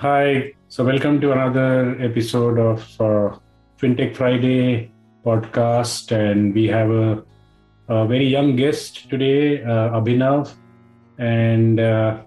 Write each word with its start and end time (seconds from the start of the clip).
Hi. 0.00 0.52
So, 0.68 0.84
welcome 0.84 1.20
to 1.22 1.32
another 1.32 2.00
episode 2.00 2.56
of 2.56 2.80
uh, 3.00 3.36
FinTech 3.80 4.14
Friday 4.14 4.92
podcast. 5.26 6.12
And 6.12 6.54
we 6.54 6.68
have 6.68 6.88
a, 6.88 7.24
a 7.88 8.06
very 8.06 8.28
young 8.28 8.54
guest 8.54 9.10
today, 9.10 9.60
uh, 9.60 9.98
Abhinav. 9.98 10.54
And 11.18 11.80
uh, 11.80 12.22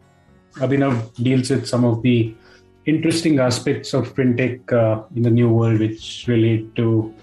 Abhinav 0.56 1.16
deals 1.24 1.50
with 1.50 1.66
some 1.66 1.86
of 1.86 2.02
the 2.02 2.36
interesting 2.88 3.40
aspects 3.40 3.94
of 3.94 4.14
FinTech 4.16 4.74
uh, 4.74 5.04
in 5.16 5.22
the 5.22 5.32
new 5.32 5.48
world, 5.48 5.80
which 5.80 6.26
relate 6.28 6.76
to 6.76 7.16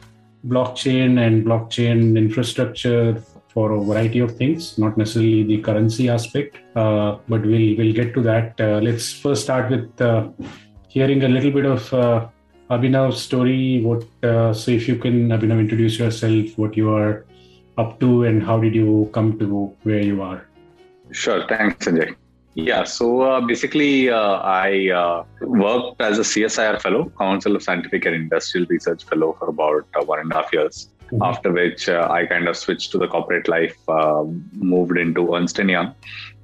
blockchain 0.47 1.21
and 1.27 1.45
blockchain 1.45 2.17
infrastructure 2.17 3.23
for 3.59 3.73
a 3.73 3.81
variety 3.91 4.21
of 4.25 4.31
things, 4.41 4.79
not 4.83 4.97
necessarily 4.97 5.43
the 5.51 5.59
currency 5.69 6.09
aspect, 6.17 6.59
uh, 6.83 7.09
but 7.33 7.43
we'll 7.51 7.71
we'll 7.79 7.95
get 8.01 8.11
to 8.17 8.23
that. 8.31 8.61
Uh, 8.67 8.79
let's 8.89 9.07
first 9.23 9.43
start 9.47 9.71
with 9.75 10.03
uh, 10.09 10.29
hearing 10.97 11.25
a 11.29 11.31
little 11.37 11.55
bit 11.59 11.67
of 11.75 11.93
uh, 12.03 12.29
Abhinav's 12.77 13.21
story. 13.29 13.81
What 13.89 14.05
uh, 14.31 14.53
so 14.61 14.71
if 14.79 14.87
you 14.91 14.97
can, 15.05 15.17
Abhinav, 15.37 15.65
introduce 15.65 15.99
yourself, 16.03 16.57
what 16.63 16.77
you 16.83 16.95
are 17.01 17.27
up 17.85 17.99
to, 18.05 18.11
and 18.31 18.47
how 18.51 18.61
did 18.67 18.79
you 18.83 19.11
come 19.19 19.37
to 19.43 19.61
where 19.89 20.05
you 20.13 20.23
are? 20.31 20.41
Sure, 21.23 21.43
thanks, 21.53 21.87
Sanjay. 21.87 22.15
Yeah, 22.55 22.85
so 22.93 23.09
uh, 23.23 23.41
basically, 23.41 24.11
uh, 24.11 24.37
I 24.53 24.91
uh, 25.01 25.25
worked 25.65 26.01
as 26.11 26.19
a 26.19 26.27
CSIR 26.31 26.81
fellow, 26.85 27.03
Council 27.25 27.57
of 27.57 27.63
Scientific 27.63 28.07
and 28.07 28.15
Industrial 28.15 28.67
Research 28.77 29.05
fellow, 29.11 29.33
for 29.39 29.49
about 29.49 29.87
uh, 30.01 30.05
one 30.13 30.21
and 30.25 30.33
a 30.33 30.37
half 30.41 30.53
years. 30.53 30.89
Mm-hmm. 31.11 31.23
After 31.23 31.53
which, 31.53 31.89
uh, 31.89 32.07
I 32.11 32.27
kind 32.27 32.49
of 32.49 32.57
switched 32.57 32.93
to 32.93 32.99
the 32.99 33.09
corporate 33.09 33.49
life, 33.49 33.77
uh, 33.89 34.25
moved 34.53 34.99
into 34.99 35.35
Ernst 35.35 35.59
Young, 35.59 35.95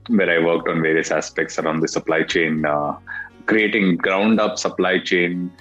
where 0.09 0.30
I 0.30 0.45
worked 0.45 0.68
on 0.68 0.80
various 0.82 1.10
aspects 1.10 1.59
around 1.59 1.80
the 1.80 1.88
supply 1.88 2.22
chain, 2.22 2.64
creating 3.46 3.96
ground 3.96 4.41
up 4.41 4.58
supply 4.58 4.98
chain 4.98 5.52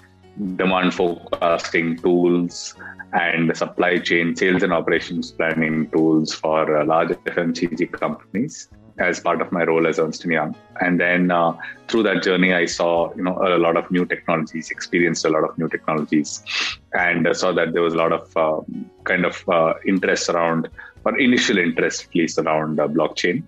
demand 0.55 0.93
forecasting 0.93 1.97
tools 1.97 2.75
and 3.13 3.49
the 3.49 3.55
supply 3.55 3.99
chain 3.99 4.35
sales 4.35 4.63
and 4.63 4.73
operations 4.73 5.31
planning 5.31 5.89
tools 5.91 6.33
for 6.33 6.83
large 6.85 7.09
FMCG 7.09 7.91
companies 7.91 8.69
as 8.99 9.19
part 9.19 9.41
of 9.41 9.51
my 9.51 9.63
role 9.63 9.87
as 9.87 9.99
Ernst 9.99 10.25
& 10.25 10.25
Young. 10.25 10.55
And 10.81 10.99
then 10.99 11.31
uh, 11.31 11.53
through 11.87 12.03
that 12.03 12.23
journey, 12.23 12.53
I 12.53 12.65
saw 12.65 13.13
you 13.15 13.23
know 13.23 13.37
a 13.37 13.57
lot 13.57 13.77
of 13.77 13.89
new 13.91 14.05
technologies, 14.05 14.71
experienced 14.71 15.25
a 15.25 15.29
lot 15.29 15.43
of 15.43 15.57
new 15.57 15.67
technologies, 15.67 16.43
and 16.93 17.27
saw 17.35 17.51
that 17.53 17.73
there 17.73 17.81
was 17.81 17.93
a 17.93 17.97
lot 17.97 18.11
of 18.11 18.37
uh, 18.37 18.61
kind 19.03 19.25
of 19.25 19.43
uh, 19.49 19.73
interest 19.85 20.29
around, 20.29 20.69
or 21.05 21.17
initial 21.19 21.57
interest 21.57 22.05
at 22.05 22.15
least 22.15 22.37
around 22.37 22.79
uh, 22.79 22.87
blockchain. 22.87 23.43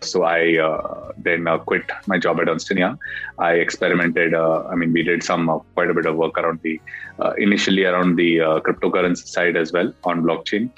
So 0.00 0.22
I 0.22 0.58
uh, 0.58 1.12
then 1.16 1.48
uh, 1.48 1.58
quit 1.58 1.82
my 2.06 2.18
job 2.18 2.38
at 2.40 2.48
Ernst 2.48 2.70
Young. 2.70 2.98
I 3.38 3.54
experimented. 3.54 4.32
Uh, 4.32 4.62
I 4.70 4.76
mean, 4.76 4.92
we 4.92 5.02
did 5.02 5.22
some 5.24 5.48
uh, 5.48 5.58
quite 5.74 5.90
a 5.90 5.94
bit 5.94 6.06
of 6.06 6.16
work 6.16 6.38
around 6.38 6.60
the 6.62 6.80
uh, 7.18 7.32
initially 7.38 7.84
around 7.84 8.14
the 8.14 8.38
cryptocurrency 8.64 9.26
side 9.26 9.56
as 9.56 9.72
well 9.72 9.92
on 10.04 10.22
blockchain, 10.22 10.70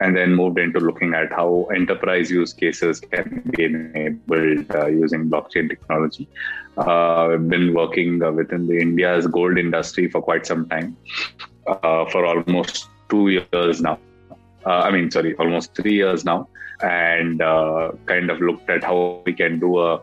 and 0.00 0.14
then 0.14 0.34
moved 0.34 0.58
into 0.58 0.78
looking 0.78 1.14
at 1.14 1.32
how 1.32 1.66
enterprise 1.74 2.30
use 2.30 2.52
cases 2.52 3.00
can 3.00 3.42
be 3.56 3.64
enabled 3.64 4.66
using 4.90 5.30
blockchain 5.30 5.70
technology. 5.70 6.28
I've 6.76 7.48
been 7.48 7.72
working 7.72 8.18
within 8.34 8.66
the 8.66 8.78
India's 8.78 9.26
gold 9.26 9.56
industry 9.56 10.10
for 10.10 10.20
quite 10.20 10.46
some 10.46 10.68
time, 10.68 10.94
for 11.64 12.26
almost 12.26 12.90
two 13.08 13.28
years 13.28 13.80
now. 13.80 13.98
I 14.70 14.90
mean, 14.90 15.10
sorry, 15.10 15.34
almost 15.36 15.74
three 15.74 15.94
years 15.94 16.24
now 16.24 16.48
and 16.82 17.40
uh, 17.40 17.92
kind 18.06 18.30
of 18.30 18.40
looked 18.40 18.68
at 18.68 18.84
how 18.84 19.22
we 19.24 19.32
can 19.32 19.58
do 19.58 19.78
a, 19.78 19.94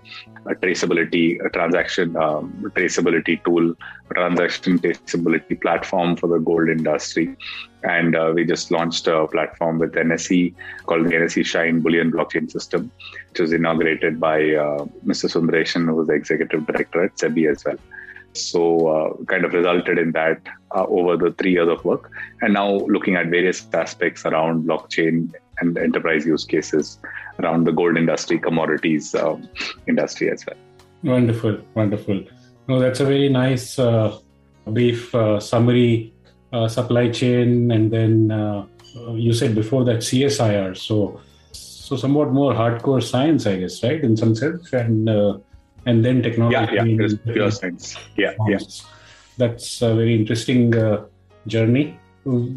a 0.46 0.56
traceability, 0.56 1.44
a 1.46 1.50
transaction 1.50 2.16
um, 2.16 2.52
traceability 2.76 3.44
tool, 3.44 3.76
transaction 4.14 4.80
traceability 4.80 5.60
platform 5.62 6.16
for 6.16 6.28
the 6.28 6.40
gold 6.40 6.70
industry. 6.70 7.36
And 7.84 8.16
uh, 8.16 8.32
we 8.34 8.46
just 8.46 8.72
launched 8.72 9.08
a 9.08 9.28
platform 9.28 9.78
with 9.78 9.94
NSE 9.94 10.56
called 10.86 11.06
the 11.06 11.12
NSE 11.12 11.46
Shine 11.46 11.82
Bullion 11.82 12.12
Blockchain 12.12 12.50
System, 12.50 12.92
which 13.30 13.40
was 13.40 13.52
inaugurated 13.52 14.20
by 14.20 14.38
uh, 14.38 14.86
Mr. 15.06 15.30
Sundaresan, 15.30 15.86
who 15.86 15.96
was 15.96 16.08
the 16.08 16.14
executive 16.14 16.66
director 16.66 17.04
at 17.04 17.16
SEBI 17.18 17.52
as 17.52 17.66
well. 17.66 17.78
So, 18.34 18.88
uh, 18.88 19.24
kind 19.26 19.46
of 19.46 19.54
resulted 19.54 19.98
in 19.98 20.12
that 20.14 20.42
uh, 20.76 20.86
over 20.86 21.18
the 21.18 21.32
three 21.34 21.52
years 21.52 21.70
of 21.70 21.84
work. 21.86 22.12
And 22.42 22.54
now 22.54 22.70
looking 22.70 23.16
at 23.16 23.28
various 23.28 23.68
aspects 23.74 24.26
around 24.26 24.66
blockchain 24.66 25.34
and 25.60 25.78
enterprise 25.78 26.26
use 26.26 26.46
cases 26.46 27.00
around 27.40 27.66
the 27.66 27.72
gold 27.72 27.98
industry, 27.98 28.40
commodities 28.40 29.14
um, 29.16 29.48
industry 29.88 30.32
as 30.32 30.46
well. 30.46 30.58
Wonderful, 31.04 31.60
wonderful. 31.76 32.24
No, 32.68 32.80
that's 32.80 33.00
a 33.00 33.06
very 33.06 33.30
nice 33.30 33.78
uh, 33.78 34.18
brief 34.66 35.14
uh, 35.14 35.40
summary. 35.40 36.14
Uh, 36.54 36.68
supply 36.68 37.10
chain, 37.10 37.72
and 37.72 37.90
then 37.90 38.30
uh, 38.30 38.64
you 39.14 39.34
said 39.34 39.56
before 39.56 39.84
that 39.84 40.02
CSIR. 40.02 40.78
So, 40.78 41.20
so 41.52 41.96
somewhat 41.96 42.30
more 42.32 42.54
hardcore 42.54 43.02
science, 43.02 43.48
I 43.48 43.58
guess, 43.58 43.84
right? 43.84 44.00
In 44.04 44.16
some 44.16 44.36
sense, 44.36 44.72
and 44.72 45.10
and 45.86 46.04
then 46.04 46.22
technology. 46.22 46.76
Yeah, 46.76 46.84
yeah, 46.86 47.34
pure 47.34 47.52
science. 47.52 47.98
Yeah, 48.16 48.34
yeah. 48.48 48.60
That's 49.38 49.82
a 49.82 49.96
very 49.96 50.16
interesting 50.16 50.76
uh, 50.76 51.06
journey. 51.48 52.00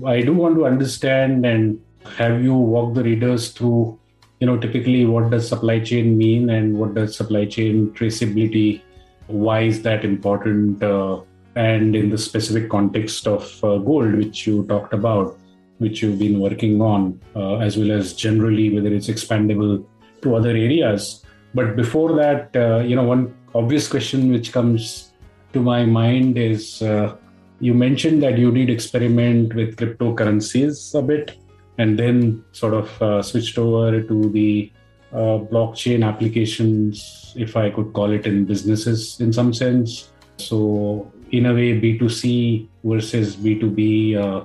I 0.06 0.20
do 0.20 0.32
want 0.32 0.56
to 0.56 0.66
understand 0.66 1.44
and 1.44 1.80
have 2.16 2.42
you 2.42 2.54
walked 2.54 2.94
the 2.94 3.02
readers 3.02 3.50
through 3.50 3.98
you 4.40 4.46
know 4.46 4.56
typically 4.56 5.04
what 5.04 5.30
does 5.30 5.48
supply 5.48 5.80
chain 5.80 6.16
mean 6.16 6.50
and 6.50 6.78
what 6.78 6.94
does 6.94 7.16
supply 7.16 7.46
chain 7.46 7.90
traceability 7.92 8.82
why 9.26 9.62
is 9.62 9.82
that 9.82 10.04
important 10.04 10.82
uh, 10.82 11.20
and 11.56 11.96
in 11.96 12.10
the 12.10 12.18
specific 12.18 12.70
context 12.70 13.26
of 13.26 13.42
uh, 13.64 13.78
gold 13.78 14.14
which 14.14 14.46
you 14.46 14.64
talked 14.66 14.92
about 14.92 15.38
which 15.78 16.02
you've 16.02 16.18
been 16.18 16.38
working 16.38 16.80
on 16.80 17.20
uh, 17.34 17.56
as 17.56 17.76
well 17.76 17.90
as 17.90 18.12
generally 18.14 18.74
whether 18.74 18.92
it's 18.94 19.08
expandable 19.08 19.84
to 20.22 20.34
other 20.34 20.50
areas 20.50 21.24
but 21.58 21.76
before 21.76 22.10
that 22.22 22.56
uh, 22.64 22.78
you 22.88 22.96
know 22.98 23.06
one 23.14 23.22
obvious 23.54 23.86
question 23.94 24.30
which 24.36 24.52
comes 24.56 25.12
to 25.52 25.60
my 25.60 25.80
mind 25.84 26.38
is 26.38 26.82
uh, 26.82 27.16
you 27.60 27.72
mentioned 27.72 28.22
that 28.22 28.38
you 28.38 28.50
did 28.52 28.68
experiment 28.76 29.54
with 29.54 29.76
cryptocurrencies 29.76 30.78
a 30.94 31.02
bit 31.10 31.36
and 31.78 31.98
then 31.98 32.44
sort 32.52 32.74
of 32.74 33.02
uh, 33.02 33.22
switched 33.22 33.58
over 33.58 34.02
to 34.02 34.30
the 34.30 34.70
uh, 35.12 35.38
blockchain 35.52 36.06
applications, 36.06 37.32
if 37.36 37.56
I 37.56 37.70
could 37.70 37.92
call 37.92 38.10
it, 38.10 38.26
in 38.26 38.44
businesses 38.44 39.20
in 39.20 39.32
some 39.32 39.52
sense. 39.54 40.10
So, 40.38 41.10
in 41.30 41.46
a 41.46 41.54
way, 41.54 41.80
B2C 41.80 42.68
versus 42.84 43.36
B2B. 43.36 44.16
Uh, 44.16 44.44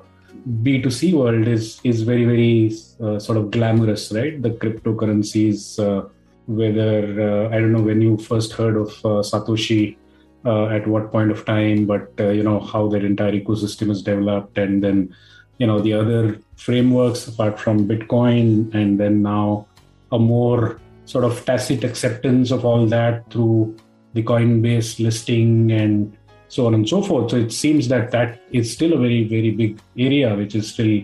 B2C 0.64 1.14
world 1.14 1.48
is 1.48 1.80
is 1.84 2.02
very 2.02 2.26
very 2.26 2.74
uh, 3.00 3.20
sort 3.20 3.38
of 3.38 3.52
glamorous, 3.52 4.12
right? 4.12 4.42
The 4.42 4.52
cryptocurrencies, 4.52 5.78
uh, 5.80 6.08
whether 6.48 7.48
uh, 7.48 7.50
I 7.50 7.60
don't 7.60 7.72
know 7.72 7.82
when 7.82 8.02
you 8.02 8.18
first 8.18 8.54
heard 8.54 8.76
of 8.78 8.90
Satoshi, 9.30 9.98
at 10.46 10.88
what 10.88 11.12
point 11.12 11.30
of 11.30 11.46
time, 11.46 11.86
but 11.86 12.12
you 12.18 12.44
know 12.44 12.60
how 12.60 12.88
that 12.90 13.04
entire 13.04 13.32
ecosystem 13.32 13.92
is 13.92 14.02
developed, 14.02 14.58
and 14.58 14.84
then 14.84 15.16
you 15.62 15.68
know 15.68 15.80
the 15.80 15.94
other 15.94 16.40
frameworks 16.56 17.28
apart 17.28 17.60
from 17.60 17.88
bitcoin 17.88 18.74
and 18.74 19.00
then 19.00 19.22
now 19.22 19.68
a 20.12 20.18
more 20.18 20.80
sort 21.06 21.24
of 21.24 21.46
tacit 21.46 21.84
acceptance 21.84 22.52
of 22.52 22.66
all 22.66 22.86
that 22.88 23.30
through 23.32 23.76
the 24.14 24.24
coinbase 24.24 25.00
listing 25.00 25.72
and 25.72 26.18
so 26.48 26.66
on 26.68 26.74
and 26.74 26.90
so 26.90 27.02
forth. 27.02 27.32
So 27.32 27.38
it 27.38 27.52
seems 27.52 27.88
that 27.90 28.12
that 28.12 28.42
is 28.52 28.74
still 28.74 28.94
a 28.94 28.98
very 28.98 29.24
very 29.36 29.52
big 29.52 29.80
area 29.98 30.36
which 30.36 30.56
is 30.56 30.72
still 30.74 31.02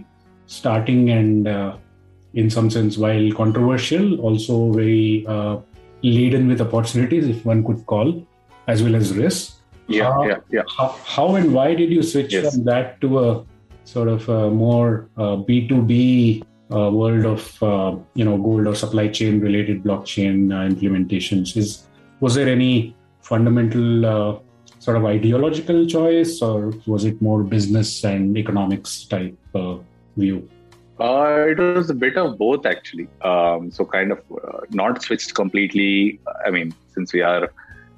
starting 0.47 1.11
and 1.11 1.47
uh, 1.47 1.77
in 2.33 2.49
some 2.49 2.69
sense 2.69 2.97
while 2.97 3.31
controversial 3.31 4.19
also 4.19 4.71
very 4.71 5.25
uh, 5.27 5.57
laden 6.03 6.47
with 6.47 6.61
opportunities 6.61 7.27
if 7.27 7.45
one 7.45 7.63
could 7.63 7.85
call 7.85 8.25
as 8.67 8.83
well 8.83 8.95
as 8.95 9.13
risks 9.13 9.61
yeah 9.87 10.11
how, 10.11 10.23
yeah 10.25 10.39
yeah 10.51 10.63
how, 10.77 10.87
how 11.05 11.35
and 11.35 11.53
why 11.53 11.73
did 11.73 11.91
you 11.91 12.03
switch 12.03 12.33
yes. 12.33 12.53
from 12.53 12.63
that 12.65 12.99
to 13.01 13.19
a 13.19 13.45
sort 13.85 14.09
of 14.09 14.27
a 14.27 14.51
more 14.51 15.09
uh, 15.17 15.37
B2B 15.47 16.43
uh, 16.71 16.91
world 16.91 17.25
of 17.25 17.63
uh, 17.63 17.95
you 18.13 18.25
know 18.25 18.37
gold 18.37 18.67
or 18.67 18.75
supply 18.75 19.07
chain 19.07 19.39
related 19.39 19.83
blockchain 19.83 20.51
uh, 20.53 20.67
implementations. 20.73 21.55
Is 21.55 21.87
was 22.19 22.35
there 22.35 22.49
any 22.49 22.95
fundamental 23.21 24.05
uh, 24.05 24.39
sort 24.79 24.97
of 24.97 25.05
ideological 25.05 25.87
choice, 25.87 26.41
or 26.41 26.73
was 26.85 27.05
it 27.05 27.21
more 27.21 27.43
business 27.43 28.03
and 28.03 28.37
economics 28.37 29.05
type 29.05 29.37
uh, 30.99 31.45
it 31.47 31.59
was 31.59 31.89
a 31.89 31.93
bit 31.93 32.17
of 32.17 32.37
both 32.37 32.65
actually. 32.65 33.07
Um, 33.21 33.71
so 33.71 33.85
kind 33.85 34.11
of 34.11 34.19
not 34.71 35.01
switched 35.01 35.35
completely. 35.35 36.19
I 36.45 36.51
mean, 36.51 36.73
since 36.93 37.13
we 37.13 37.21
are 37.21 37.49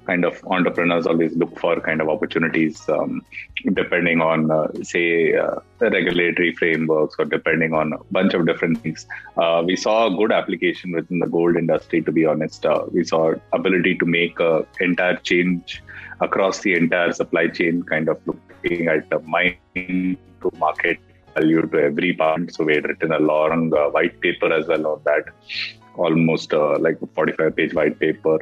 kind 0.06 0.24
of 0.24 0.42
entrepreneurs 0.46 1.06
always 1.06 1.34
look 1.36 1.58
for 1.58 1.80
kind 1.80 2.00
of 2.00 2.08
opportunities 2.08 2.88
um, 2.88 3.24
depending 3.80 4.20
on 4.20 4.50
uh, 4.50 4.66
say 4.82 5.34
uh, 5.34 5.56
regulatory 5.80 6.54
frameworks 6.54 7.14
or 7.18 7.24
depending 7.24 7.74
on 7.80 7.92
a 7.92 7.98
bunch 8.10 8.34
of 8.34 8.46
different 8.46 8.80
things 8.82 9.06
uh, 9.36 9.62
we 9.64 9.76
saw 9.76 9.96
a 10.06 10.16
good 10.20 10.32
application 10.32 10.92
within 10.92 11.18
the 11.18 11.26
gold 11.26 11.56
industry 11.56 12.00
to 12.02 12.12
be 12.12 12.24
honest 12.24 12.66
uh, 12.66 12.84
we 12.92 13.04
saw 13.04 13.32
ability 13.52 13.94
to 14.02 14.06
make 14.06 14.40
a 14.40 14.66
entire 14.80 15.16
change 15.16 15.82
across 16.20 16.60
the 16.60 16.74
entire 16.74 17.12
supply 17.12 17.46
chain 17.46 17.82
kind 17.82 18.08
of 18.08 18.18
looking 18.26 18.88
at 18.88 19.08
the 19.10 19.20
mine 19.20 19.56
to 20.42 20.50
market 20.58 20.98
value 21.34 21.66
to 21.66 21.78
every 21.78 22.12
part 22.12 22.52
so 22.52 22.64
we 22.64 22.74
had 22.74 22.84
written 22.84 23.12
a 23.12 23.18
long 23.18 23.72
uh, 23.74 23.88
white 23.90 24.20
paper 24.20 24.52
as 24.52 24.66
well 24.66 24.86
on 24.86 25.00
that. 25.04 25.24
Almost 25.96 26.54
uh, 26.54 26.78
like 26.78 26.98
a 27.02 27.06
45 27.06 27.56
page 27.56 27.74
white 27.74 27.98
paper. 27.98 28.38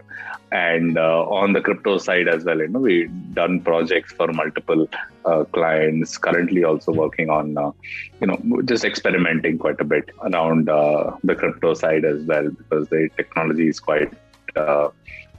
And 0.52 0.96
uh, 0.96 1.25
on 1.25 1.52
the 1.52 1.61
crypto 1.61 1.99
side 1.99 2.29
as 2.29 2.44
well 2.44 2.58
you 2.58 2.69
know 2.69 2.81
we 2.81 3.08
done 3.32 3.61
projects 3.61 4.12
for 4.12 4.29
multiple 4.29 4.88
uh, 5.25 5.44
clients. 5.44 6.17
Currently 6.19 6.64
also 6.64 6.93
working 6.93 7.31
on 7.31 7.56
uh, 7.56 7.73
you 8.20 8.29
know 8.29 8.62
just 8.64 8.85
experimenting 8.85 9.58
quite 9.58 9.81
a 9.81 9.85
bit 9.85 10.11
around 10.23 10.69
uh, 10.69 11.17
the 11.25 11.35
crypto 11.35 11.75
side 11.75 12.05
as 12.05 12.23
well 12.25 12.49
because 12.50 12.88
the 12.88 13.08
technology 13.17 13.69
is 13.69 13.81
quite 13.81 14.12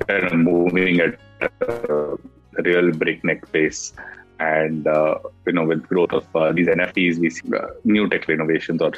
kind 0.08 0.24
of 0.24 0.34
moving 0.34 1.00
at 1.00 1.20
a 1.42 2.18
real 2.64 2.92
breakneck 2.92 3.52
pace 3.52 3.94
and 4.40 4.86
you 4.86 5.54
know 5.54 5.66
with 5.66 5.84
growth 5.88 6.14
of 6.14 6.56
these 6.56 6.68
nfts 6.68 7.18
we 7.18 7.30
see 7.30 7.50
new 7.84 8.08
tech 8.08 8.30
innovations 8.30 8.82
or 8.82 8.94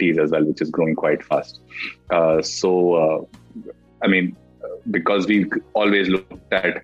as 0.00 0.30
well, 0.30 0.44
which 0.44 0.60
is 0.60 0.70
growing 0.70 0.94
quite 0.94 1.22
fast. 1.24 1.60
Uh, 2.10 2.42
so, 2.42 2.94
uh, 2.94 3.24
I 4.02 4.06
mean, 4.06 4.36
because 4.90 5.26
we 5.26 5.50
always 5.74 6.08
looked 6.08 6.52
at 6.52 6.82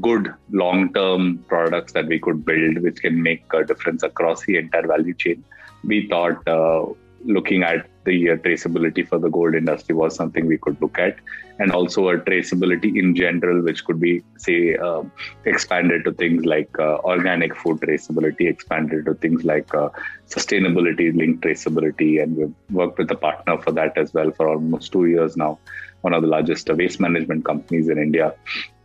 good 0.00 0.32
long-term 0.50 1.44
products 1.48 1.92
that 1.92 2.06
we 2.06 2.18
could 2.18 2.44
build, 2.44 2.78
which 2.78 3.00
can 3.00 3.22
make 3.22 3.44
a 3.52 3.64
difference 3.64 4.02
across 4.02 4.44
the 4.44 4.56
entire 4.56 4.86
value 4.86 5.14
chain, 5.14 5.44
we 5.84 6.08
thought 6.08 6.46
uh, 6.46 6.86
looking 7.24 7.62
at 7.62 7.86
the 8.04 8.30
uh, 8.30 8.36
traceability 8.36 9.06
for 9.06 9.18
the 9.18 9.30
gold 9.30 9.54
industry 9.54 9.94
was 9.94 10.14
something 10.14 10.46
we 10.46 10.58
could 10.58 10.80
look 10.80 10.98
at 10.98 11.16
and 11.58 11.70
also 11.72 12.08
a 12.08 12.18
traceability 12.18 12.98
in 12.98 13.14
general 13.14 13.62
which 13.62 13.84
could 13.84 14.00
be 14.00 14.22
say 14.36 14.76
uh, 14.76 15.02
expanded 15.44 16.04
to 16.04 16.12
things 16.12 16.44
like 16.44 16.68
uh, 16.78 16.96
organic 17.04 17.54
food 17.54 17.80
traceability 17.80 18.48
expanded 18.48 19.04
to 19.04 19.14
things 19.14 19.44
like 19.44 19.72
uh, 19.74 19.88
sustainability 20.28 21.16
linked 21.16 21.44
traceability 21.44 22.22
and 22.22 22.36
we've 22.36 22.54
worked 22.70 22.98
with 22.98 23.10
a 23.10 23.16
partner 23.16 23.56
for 23.58 23.70
that 23.70 23.96
as 23.96 24.12
well 24.12 24.30
for 24.32 24.48
almost 24.48 24.90
two 24.90 25.06
years 25.06 25.36
now 25.36 25.58
one 26.02 26.12
of 26.12 26.22
the 26.22 26.28
largest 26.28 26.68
waste 26.68 27.00
management 27.00 27.44
companies 27.44 27.88
in 27.88 27.98
India. 27.98 28.34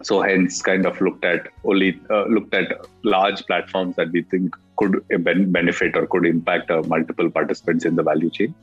So 0.04 0.22
hence, 0.22 0.62
kind 0.62 0.86
of 0.86 1.02
looked 1.02 1.26
at 1.26 1.48
only 1.64 2.00
uh, 2.10 2.26
looked 2.26 2.54
at 2.54 2.72
large 3.04 3.46
platforms 3.48 3.96
that 3.96 4.12
we 4.12 4.22
think 4.22 4.56
could 4.78 5.04
benefit 5.10 5.96
or 5.96 6.08
could 6.08 6.26
impact 6.26 6.72
uh, 6.72 6.82
multiple 6.88 7.30
participants 7.30 7.86
in 7.86 7.96
the 7.96 8.04
value 8.04 8.30
chain, 8.30 8.54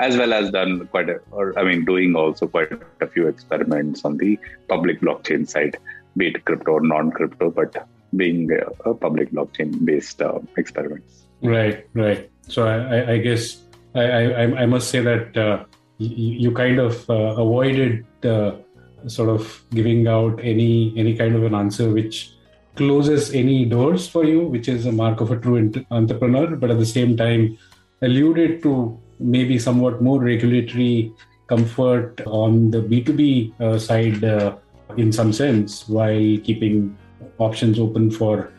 as 0.00 0.16
well 0.16 0.32
as 0.32 0.50
done 0.50 0.86
quite 0.88 1.08
a, 1.08 1.20
or 1.30 1.58
I 1.58 1.64
mean, 1.64 1.84
doing 1.84 2.14
also 2.14 2.46
quite 2.46 2.72
a 3.00 3.06
few 3.06 3.26
experiments 3.26 4.04
on 4.04 4.16
the 4.16 4.38
public 4.68 5.00
blockchain 5.00 5.48
side, 5.48 5.76
be 6.16 6.28
it 6.28 6.44
crypto 6.44 6.72
or 6.72 6.80
non-crypto, 6.80 7.50
but 7.50 7.86
being 8.14 8.50
a, 8.84 8.94
public 8.94 9.30
blockchain-based 9.32 10.22
uh, 10.22 10.38
experiments. 10.56 11.26
Right, 11.42 11.86
right. 11.94 12.30
So 12.48 12.66
I, 12.66 13.12
I 13.12 13.18
guess 13.18 13.62
I, 13.94 14.02
I, 14.02 14.42
I 14.62 14.66
must 14.66 14.88
say 14.88 15.00
that 15.00 15.36
uh, 15.36 15.64
you, 15.98 16.48
you 16.48 16.50
kind 16.52 16.78
of 16.78 17.08
uh, 17.10 17.34
avoided 17.36 18.06
sort 19.06 19.28
of 19.28 19.62
giving 19.70 20.08
out 20.08 20.38
any 20.42 20.92
any 20.96 21.16
kind 21.16 21.36
of 21.36 21.44
an 21.44 21.54
answer 21.54 21.92
which 21.92 22.32
closes 22.76 23.32
any 23.34 23.64
doors 23.64 24.06
for 24.06 24.24
you, 24.24 24.46
which 24.46 24.68
is 24.68 24.86
a 24.86 24.92
mark 24.92 25.20
of 25.20 25.30
a 25.30 25.36
true 25.36 25.72
entrepreneur, 25.90 26.56
but 26.56 26.70
at 26.70 26.78
the 26.78 26.86
same 26.86 27.16
time 27.16 27.58
alluded 28.02 28.62
to 28.62 28.98
maybe 29.18 29.58
somewhat 29.58 30.02
more 30.02 30.20
regulatory 30.20 31.12
comfort 31.48 32.20
on 32.26 32.70
the 32.70 32.82
B2B 32.82 33.60
uh, 33.60 33.78
side 33.78 34.22
uh, 34.24 34.56
in 34.96 35.12
some 35.12 35.32
sense, 35.32 35.88
while 35.88 36.38
keeping 36.44 36.96
options 37.38 37.78
open 37.78 38.10
for 38.10 38.52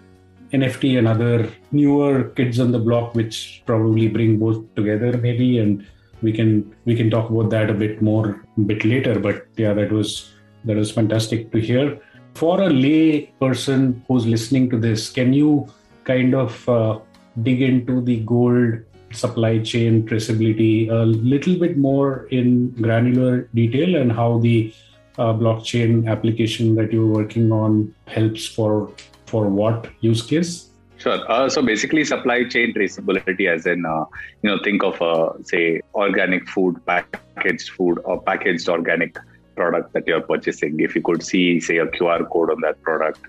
NFT 0.54 0.98
and 0.98 1.08
other 1.08 1.52
newer 1.72 2.26
kids 2.30 2.60
on 2.60 2.72
the 2.72 2.80
block, 2.80 3.14
which 3.14 3.64
probably 3.66 4.08
bring 4.08 4.40
both 4.40 4.64
together 4.76 5.18
maybe 5.18 5.60
and 5.60 5.86
we 6.22 6.32
can 6.32 6.76
we 6.86 6.96
can 6.96 7.10
talk 7.10 7.30
about 7.30 7.50
that 7.50 7.70
a 7.70 7.74
bit 7.74 8.02
more 8.02 8.44
a 8.58 8.62
bit 8.62 8.84
later 8.84 9.20
but 9.20 9.46
yeah 9.56 9.74
that 9.74 9.92
was 9.92 10.34
that 10.66 10.76
was 10.76 10.92
fantastic 10.92 11.52
to 11.52 11.60
hear 11.60 12.00
for 12.40 12.62
a 12.62 12.70
lay 12.70 13.28
person 13.44 14.04
who's 14.08 14.26
listening 14.34 14.70
to 14.70 14.78
this 14.78 15.10
can 15.10 15.34
you 15.34 15.68
kind 16.04 16.36
of 16.36 16.70
uh, 16.70 17.00
dig 17.44 17.62
into 17.62 18.02
the 18.02 18.18
gold 18.34 18.76
supply 19.12 19.58
chain 19.72 20.06
traceability 20.08 20.90
a 20.90 21.04
little 21.34 21.58
bit 21.64 21.78
more 21.78 22.28
in 22.40 22.70
granular 22.86 23.50
detail 23.62 23.96
and 23.96 24.12
how 24.12 24.38
the 24.40 24.74
uh, 25.18 25.34
blockchain 25.34 26.08
application 26.08 26.76
that 26.76 26.92
you're 26.94 27.14
working 27.20 27.52
on 27.52 27.94
helps 28.06 28.46
for 28.46 28.92
for 29.26 29.48
what 29.48 29.88
use 30.02 30.22
case 30.22 30.68
Sure. 31.00 31.20
Uh, 31.32 31.48
so 31.48 31.62
basically, 31.62 32.04
supply 32.04 32.44
chain 32.44 32.74
traceability, 32.74 33.48
as 33.48 33.68
in, 33.68 33.86
uh, 33.86 34.06
you 34.42 34.50
know, 34.50 34.58
think 34.64 34.84
of, 34.84 35.00
uh, 35.00 35.32
say, 35.44 35.80
organic 35.94 36.48
food, 36.50 36.84
packaged 36.88 37.70
food, 37.70 38.00
or 38.04 38.20
packaged 38.24 38.68
organic 38.68 39.16
product 39.60 39.94
that 39.94 40.08
you're 40.08 40.22
purchasing. 40.34 40.80
If 40.80 40.96
you 40.96 41.02
could 41.02 41.24
see, 41.32 41.60
say, 41.60 41.78
a 41.78 41.88
QR 41.88 42.30
code 42.30 42.52
on 42.52 42.62
that 42.62 42.82
product 42.82 43.22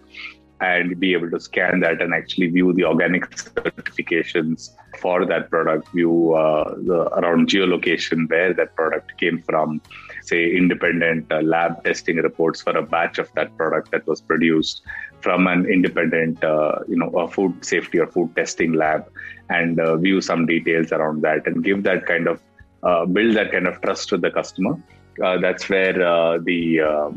and 0.60 0.98
be 0.98 1.12
able 1.12 1.30
to 1.30 1.38
scan 1.38 1.80
that 1.80 2.02
and 2.02 2.12
actually 2.12 2.48
view 2.48 2.72
the 2.72 2.84
organic 2.84 3.30
certifications 3.30 4.70
for 5.00 5.24
that 5.24 5.48
product, 5.50 5.88
view 5.92 6.34
uh, 6.34 6.74
the, 6.88 7.00
around 7.18 7.48
geolocation, 7.48 8.28
where 8.28 8.52
that 8.52 8.74
product 8.74 9.16
came 9.18 9.40
from, 9.42 9.80
say, 10.22 10.56
independent 10.56 11.30
uh, 11.30 11.40
lab 11.42 11.84
testing 11.84 12.16
reports 12.16 12.60
for 12.60 12.76
a 12.76 12.82
batch 12.82 13.18
of 13.18 13.30
that 13.34 13.56
product 13.56 13.90
that 13.92 14.06
was 14.06 14.20
produced 14.20 14.82
from 15.20 15.46
an 15.46 15.66
independent, 15.66 16.42
uh, 16.42 16.80
you 16.88 16.96
know, 16.96 17.10
a 17.10 17.28
food 17.28 17.64
safety 17.64 17.98
or 17.98 18.06
food 18.06 18.34
testing 18.34 18.72
lab, 18.72 19.08
and 19.50 19.78
uh, 19.80 19.96
view 19.96 20.20
some 20.20 20.46
details 20.46 20.92
around 20.92 21.22
that, 21.22 21.46
and 21.46 21.64
give 21.64 21.82
that 21.84 22.06
kind 22.06 22.26
of 22.26 22.42
uh, 22.82 23.04
build 23.04 23.36
that 23.36 23.52
kind 23.52 23.66
of 23.66 23.80
trust 23.80 24.10
with 24.12 24.22
the 24.22 24.30
customer. 24.30 24.76
Uh, 25.22 25.38
that's 25.38 25.68
where 25.68 26.00
uh, 26.00 26.38
the 26.38 26.80
uh, 26.80 27.10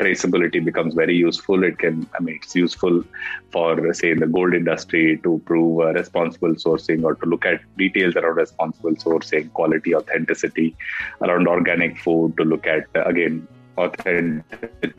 traceability 0.00 0.64
becomes 0.64 0.94
very 0.94 1.16
useful. 1.16 1.64
It 1.64 1.78
can, 1.78 2.06
I 2.18 2.22
mean, 2.22 2.36
it's 2.36 2.54
useful 2.54 3.04
for, 3.50 3.92
say, 3.94 4.14
the 4.14 4.26
gold 4.26 4.54
industry 4.54 5.18
to 5.22 5.40
prove 5.44 5.94
responsible 5.94 6.54
sourcing 6.54 7.04
or 7.04 7.14
to 7.16 7.26
look 7.26 7.44
at 7.44 7.60
details 7.76 8.16
around 8.16 8.36
responsible 8.36 8.94
sourcing, 8.94 9.52
quality, 9.52 9.94
authenticity, 9.94 10.76
around 11.22 11.48
organic 11.48 11.98
food, 11.98 12.36
to 12.36 12.44
look 12.44 12.66
at, 12.66 12.86
again, 12.94 13.46
authenticity 13.76 14.94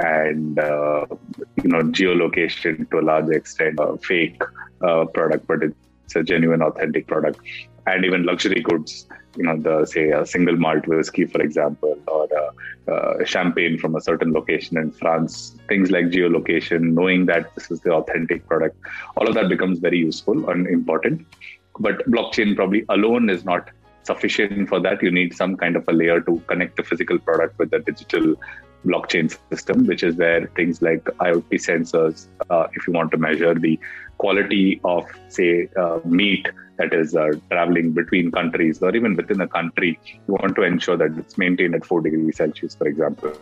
and 0.00 0.58
uh, 0.58 1.06
you 1.62 1.68
know 1.68 1.82
geolocation 1.82 2.88
to 2.90 2.98
a 2.98 3.02
large 3.02 3.30
extent 3.30 3.78
uh, 3.80 3.96
fake 3.96 4.40
uh, 4.82 5.04
product 5.06 5.46
but 5.46 5.62
it's 5.62 6.16
a 6.16 6.22
genuine 6.22 6.62
authentic 6.62 7.06
product 7.06 7.40
and 7.90 8.04
even 8.04 8.24
luxury 8.30 8.60
goods 8.68 9.06
you 9.36 9.44
know 9.46 9.56
the 9.66 9.74
say 9.92 10.04
a 10.10 10.24
single 10.34 10.56
malt 10.64 10.86
whiskey 10.86 11.24
for 11.24 11.40
example 11.42 11.96
or 12.08 12.26
a, 12.42 13.22
a 13.22 13.26
champagne 13.34 13.78
from 13.82 13.94
a 13.96 14.00
certain 14.00 14.32
location 14.38 14.76
in 14.82 14.90
france 15.00 15.56
things 15.68 15.90
like 15.90 16.06
geolocation 16.16 16.92
knowing 16.98 17.26
that 17.26 17.54
this 17.54 17.70
is 17.70 17.80
the 17.80 17.92
authentic 17.92 18.46
product 18.46 18.76
all 19.16 19.28
of 19.28 19.34
that 19.34 19.48
becomes 19.48 19.78
very 19.78 19.98
useful 19.98 20.48
and 20.50 20.66
important. 20.66 21.26
But 21.80 21.98
blockchain 22.10 22.56
probably 22.56 22.84
alone 22.88 23.30
is 23.30 23.44
not 23.44 23.70
sufficient 24.02 24.68
for 24.68 24.80
that. 24.80 25.02
You 25.02 25.10
need 25.10 25.34
some 25.34 25.56
kind 25.56 25.76
of 25.76 25.84
a 25.88 25.92
layer 25.92 26.20
to 26.20 26.42
connect 26.46 26.76
the 26.76 26.82
physical 26.82 27.18
product 27.18 27.58
with 27.58 27.70
the 27.70 27.80
digital 27.80 28.34
blockchain 28.84 29.36
system, 29.50 29.86
which 29.86 30.02
is 30.02 30.16
where 30.16 30.46
things 30.56 30.82
like 30.82 31.04
IoT 31.04 31.50
sensors, 31.52 32.28
uh, 32.50 32.66
if 32.74 32.86
you 32.86 32.92
want 32.92 33.10
to 33.12 33.18
measure 33.18 33.54
the 33.54 33.78
quality 34.18 34.80
of, 34.84 35.06
say, 35.28 35.68
uh, 35.76 36.00
meat 36.04 36.48
that 36.78 36.92
is 36.92 37.14
uh, 37.14 37.30
traveling 37.50 37.92
between 37.92 38.30
countries 38.30 38.82
or 38.82 38.94
even 38.94 39.16
within 39.16 39.40
a 39.40 39.48
country, 39.48 39.98
you 40.06 40.34
want 40.34 40.54
to 40.56 40.62
ensure 40.62 40.96
that 40.96 41.16
it's 41.18 41.38
maintained 41.38 41.74
at 41.74 41.84
4 41.84 42.02
degrees 42.02 42.36
Celsius, 42.36 42.74
for 42.74 42.86
example. 42.86 43.32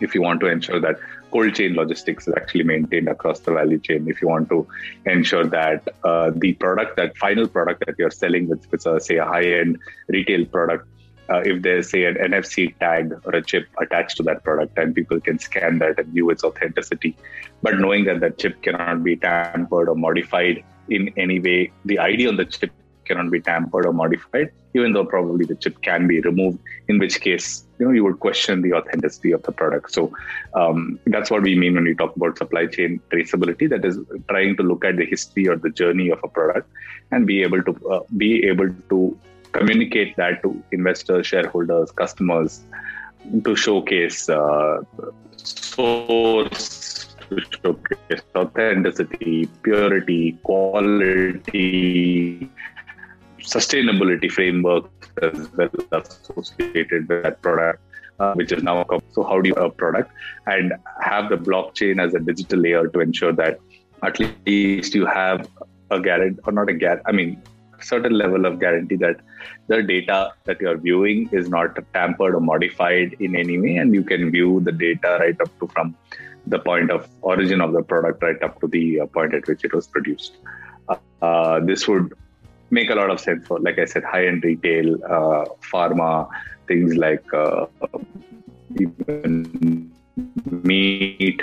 If 0.00 0.14
you 0.14 0.22
want 0.22 0.40
to 0.40 0.46
ensure 0.46 0.80
that 0.80 0.96
cold 1.32 1.54
chain 1.54 1.74
logistics 1.74 2.28
is 2.28 2.34
actually 2.36 2.62
maintained 2.62 3.08
across 3.08 3.40
the 3.40 3.52
value 3.52 3.80
chain, 3.80 4.08
if 4.08 4.22
you 4.22 4.28
want 4.28 4.48
to 4.50 4.66
ensure 5.06 5.44
that 5.44 5.88
uh, 6.04 6.30
the 6.34 6.54
product, 6.54 6.96
that 6.96 7.16
final 7.18 7.48
product 7.48 7.84
that 7.86 7.96
you're 7.98 8.12
selling, 8.12 8.48
which 8.48 8.62
is, 8.72 8.86
uh, 8.86 8.98
say, 9.00 9.16
a 9.16 9.24
high 9.24 9.44
end 9.44 9.78
retail 10.08 10.46
product, 10.46 10.86
uh, 11.30 11.42
if 11.44 11.62
there's 11.62 11.90
say 11.90 12.04
an 12.04 12.14
NFC 12.14 12.76
tag 12.78 13.12
or 13.24 13.34
a 13.34 13.42
chip 13.42 13.66
attached 13.80 14.16
to 14.18 14.22
that 14.24 14.44
product, 14.44 14.78
and 14.78 14.94
people 14.94 15.20
can 15.20 15.38
scan 15.38 15.78
that 15.78 15.98
and 15.98 16.08
view 16.08 16.30
its 16.30 16.44
authenticity. 16.44 17.16
But 17.62 17.78
knowing 17.78 18.04
that 18.04 18.20
that 18.20 18.38
chip 18.38 18.62
cannot 18.62 19.02
be 19.04 19.16
tampered 19.16 19.88
or 19.88 19.94
modified 19.94 20.64
in 20.88 21.12
any 21.16 21.38
way, 21.38 21.72
the 21.84 21.98
ID 21.98 22.28
on 22.28 22.36
the 22.36 22.44
chip 22.44 22.70
cannot 23.04 23.30
be 23.30 23.40
tampered 23.40 23.86
or 23.86 23.92
modified, 23.92 24.52
even 24.74 24.92
though 24.92 25.04
probably 25.04 25.44
the 25.44 25.56
chip 25.56 25.80
can 25.82 26.06
be 26.06 26.20
removed, 26.20 26.58
in 26.88 26.98
which 26.98 27.20
case, 27.20 27.64
you 27.78 27.86
know, 27.86 27.92
you 27.92 28.04
would 28.04 28.20
question 28.20 28.62
the 28.62 28.72
authenticity 28.74 29.32
of 29.32 29.42
the 29.42 29.52
product. 29.52 29.92
So 29.92 30.12
um, 30.54 31.00
that's 31.06 31.30
what 31.30 31.42
we 31.42 31.54
mean 31.58 31.74
when 31.74 31.84
we 31.84 31.94
talk 31.94 32.14
about 32.16 32.38
supply 32.38 32.66
chain 32.66 33.00
traceability. 33.10 33.68
That 33.68 33.84
is 33.84 33.98
trying 34.28 34.56
to 34.58 34.62
look 34.62 34.84
at 34.84 34.96
the 34.96 35.06
history 35.06 35.48
or 35.48 35.56
the 35.56 35.70
journey 35.70 36.10
of 36.10 36.20
a 36.22 36.28
product 36.28 36.68
and 37.10 37.26
be 37.26 37.42
able 37.42 37.62
to 37.62 37.88
uh, 37.88 38.00
be 38.16 38.46
able 38.46 38.70
to 38.90 39.18
communicate 39.58 40.16
that 40.16 40.42
to 40.42 40.62
investors, 40.72 41.26
shareholders, 41.26 41.90
customers, 41.92 42.60
to 43.44 43.56
showcase 43.56 44.28
uh, 44.28 44.80
source 45.36 46.88
to 47.28 47.40
showcase 47.40 48.22
authenticity, 48.36 49.46
purity, 49.62 50.32
quality, 50.42 52.48
sustainability 53.40 54.30
framework 54.30 54.90
as 55.22 55.48
well 55.56 55.70
associated 55.92 57.08
with 57.08 57.22
that 57.22 57.40
product, 57.42 57.80
uh, 58.18 58.32
which 58.34 58.52
is 58.52 58.62
now 58.62 58.84
so 59.10 59.22
how 59.22 59.40
do 59.40 59.48
you 59.48 59.54
a 59.56 59.70
product 59.70 60.10
and 60.46 60.72
have 61.00 61.28
the 61.28 61.36
blockchain 61.36 62.04
as 62.04 62.14
a 62.14 62.18
digital 62.18 62.60
layer 62.60 62.88
to 62.88 63.00
ensure 63.00 63.32
that 63.32 63.60
at 64.02 64.18
least 64.20 64.94
you 64.94 65.06
have 65.06 65.48
a 65.90 66.00
guarantee 66.00 66.40
or 66.44 66.52
not 66.52 66.68
a 66.68 66.74
guarantee. 66.74 67.04
I 67.06 67.12
mean, 67.12 67.42
certain 67.80 68.12
level 68.12 68.46
of 68.46 68.58
guarantee 68.58 68.96
that 68.96 69.16
the 69.68 69.82
data 69.82 70.32
that 70.44 70.60
you 70.60 70.68
are 70.68 70.76
viewing 70.76 71.28
is 71.32 71.48
not 71.48 71.78
tampered 71.92 72.34
or 72.34 72.40
modified 72.40 73.14
in 73.20 73.36
any 73.36 73.58
way, 73.58 73.76
and 73.76 73.94
you 73.94 74.02
can 74.02 74.30
view 74.30 74.60
the 74.60 74.72
data 74.72 75.18
right 75.20 75.40
up 75.40 75.58
to 75.60 75.66
from 75.68 75.96
the 76.46 76.58
point 76.58 76.90
of 76.90 77.08
origin 77.22 77.60
of 77.60 77.72
the 77.72 77.82
product 77.82 78.22
right 78.22 78.42
up 78.42 78.60
to 78.60 78.66
the 78.68 79.00
uh, 79.00 79.06
point 79.06 79.34
at 79.34 79.46
which 79.46 79.64
it 79.64 79.74
was 79.74 79.86
produced. 79.86 80.38
Uh, 81.20 81.60
this 81.60 81.86
would 81.86 82.14
make 82.70 82.90
a 82.90 82.94
lot 82.94 83.10
of 83.10 83.20
sense 83.20 83.46
for, 83.46 83.58
like 83.60 83.78
I 83.78 83.84
said, 83.84 84.04
high-end 84.04 84.44
retail, 84.44 84.94
uh, 85.04 85.44
pharma, 85.60 86.28
things 86.66 86.96
like 86.96 87.24
uh, 87.34 87.66
meat. 90.62 91.42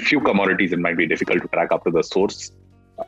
Few 0.00 0.20
commodities 0.20 0.72
it 0.72 0.78
might 0.78 0.96
be 0.96 1.06
difficult 1.06 1.42
to 1.42 1.48
track 1.48 1.72
up 1.72 1.84
to 1.84 1.90
the 1.90 2.02
source 2.02 2.52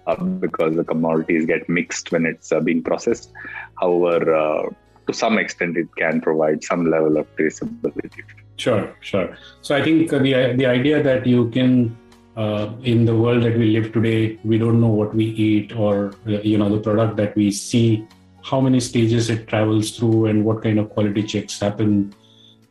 uh, 0.06 0.16
because 0.16 0.76
the 0.76 0.84
commodities 0.84 1.46
get 1.46 1.68
mixed 1.68 2.12
when 2.12 2.26
it's 2.26 2.52
uh, 2.52 2.60
being 2.60 2.82
processed. 2.82 3.32
However, 3.80 4.34
uh, 4.34 4.68
to 5.06 5.12
some 5.12 5.38
extent, 5.38 5.76
it 5.76 5.88
can 5.96 6.20
provide 6.20 6.64
some 6.64 6.90
level 6.90 7.16
of 7.18 7.26
traceability. 7.36 8.22
Sure, 8.56 8.94
sure. 9.00 9.36
So 9.62 9.76
I 9.76 9.82
think 9.82 10.10
the 10.10 10.54
the 10.56 10.66
idea 10.66 11.02
that 11.02 11.26
you 11.26 11.50
can 11.50 11.96
uh, 12.36 12.72
in 12.82 13.04
the 13.04 13.14
world 13.14 13.42
that 13.42 13.56
we 13.56 13.70
live 13.70 13.92
today, 13.92 14.38
we 14.44 14.58
don't 14.58 14.80
know 14.80 14.88
what 14.88 15.14
we 15.14 15.24
eat 15.24 15.74
or 15.76 16.14
you 16.26 16.58
know 16.58 16.68
the 16.68 16.80
product 16.80 17.16
that 17.16 17.36
we 17.36 17.50
see, 17.50 18.06
how 18.42 18.60
many 18.60 18.80
stages 18.80 19.30
it 19.30 19.46
travels 19.46 19.96
through, 19.96 20.26
and 20.26 20.44
what 20.44 20.62
kind 20.62 20.78
of 20.78 20.90
quality 20.90 21.22
checks 21.22 21.60
happen 21.60 22.14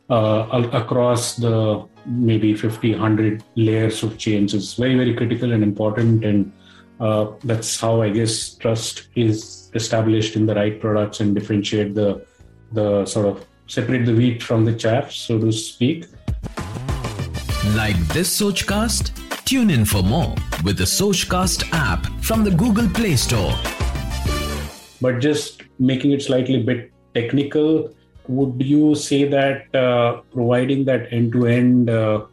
uh, 0.10 0.70
across 0.74 1.36
the 1.36 1.86
maybe 2.06 2.54
50 2.54 2.92
100 2.92 3.44
layers 3.56 4.04
of 4.04 4.18
chains 4.18 4.54
is 4.54 4.74
very 4.74 4.96
very 4.96 5.14
critical 5.14 5.54
and 5.54 5.64
important 5.64 6.26
and 6.26 6.52
uh, 7.04 7.34
that's 7.44 7.80
how 7.80 8.02
I 8.02 8.10
guess 8.10 8.56
trust 8.56 9.08
is 9.16 9.70
established 9.74 10.36
in 10.38 10.46
the 10.46 10.56
right 10.56 10.80
products 10.80 11.20
and 11.20 11.36
differentiate 11.36 11.96
the 11.96 12.26
the 12.72 13.06
sort 13.06 13.26
of 13.26 13.46
separate 13.68 14.06
the 14.06 14.16
wheat 14.16 14.42
from 14.42 14.64
the 14.66 14.74
chaff, 14.74 15.12
so 15.12 15.38
to 15.40 15.52
speak. 15.52 16.06
Like 17.76 17.98
this 18.16 18.30
Sochcast? 18.40 19.12
Tune 19.46 19.70
in 19.70 19.84
for 19.86 20.02
more 20.02 20.34
with 20.64 20.78
the 20.78 20.86
Sochcast 20.86 21.68
app 21.74 22.08
from 22.22 22.46
the 22.46 22.52
Google 22.52 22.88
Play 22.90 23.16
Store. 23.18 23.54
But 25.02 25.20
just 25.20 25.64
making 25.80 26.12
it 26.14 26.22
slightly 26.22 26.64
bit 26.64 26.92
technical, 27.14 27.94
would 28.28 28.64
you 28.64 28.96
say 28.96 29.26
that 29.26 29.76
uh, 29.76 30.22
providing 30.32 30.86
that 30.86 31.12
end-to-end 31.12 31.90
uh, 31.90 32.26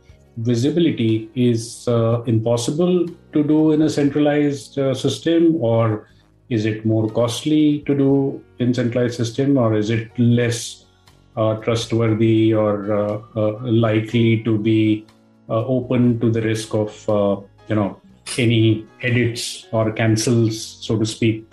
visibility 0.42 1.30
is 1.34 1.86
uh, 1.88 2.22
impossible 2.22 3.06
to 3.32 3.42
do 3.42 3.72
in 3.72 3.82
a 3.82 3.90
centralized 3.90 4.78
uh, 4.78 4.94
system 4.94 5.56
or 5.62 6.08
is 6.48 6.64
it 6.66 6.84
more 6.84 7.08
costly 7.10 7.80
to 7.86 7.96
do 7.96 8.42
in 8.58 8.72
centralized 8.74 9.14
system 9.14 9.56
or 9.56 9.74
is 9.74 9.90
it 9.90 10.10
less 10.18 10.86
uh, 11.36 11.54
trustworthy 11.56 12.52
or 12.52 12.92
uh, 12.92 13.20
uh, 13.36 13.52
likely 13.62 14.42
to 14.42 14.58
be 14.58 15.06
uh, 15.48 15.64
open 15.66 16.18
to 16.20 16.30
the 16.30 16.42
risk 16.42 16.74
of 16.74 16.92
you 17.68 17.76
know 17.76 18.00
any 18.38 18.86
edits 19.02 19.66
or 19.72 19.92
cancels 19.92 20.60
so 20.60 20.98
to 20.98 21.06
speak? 21.06 21.44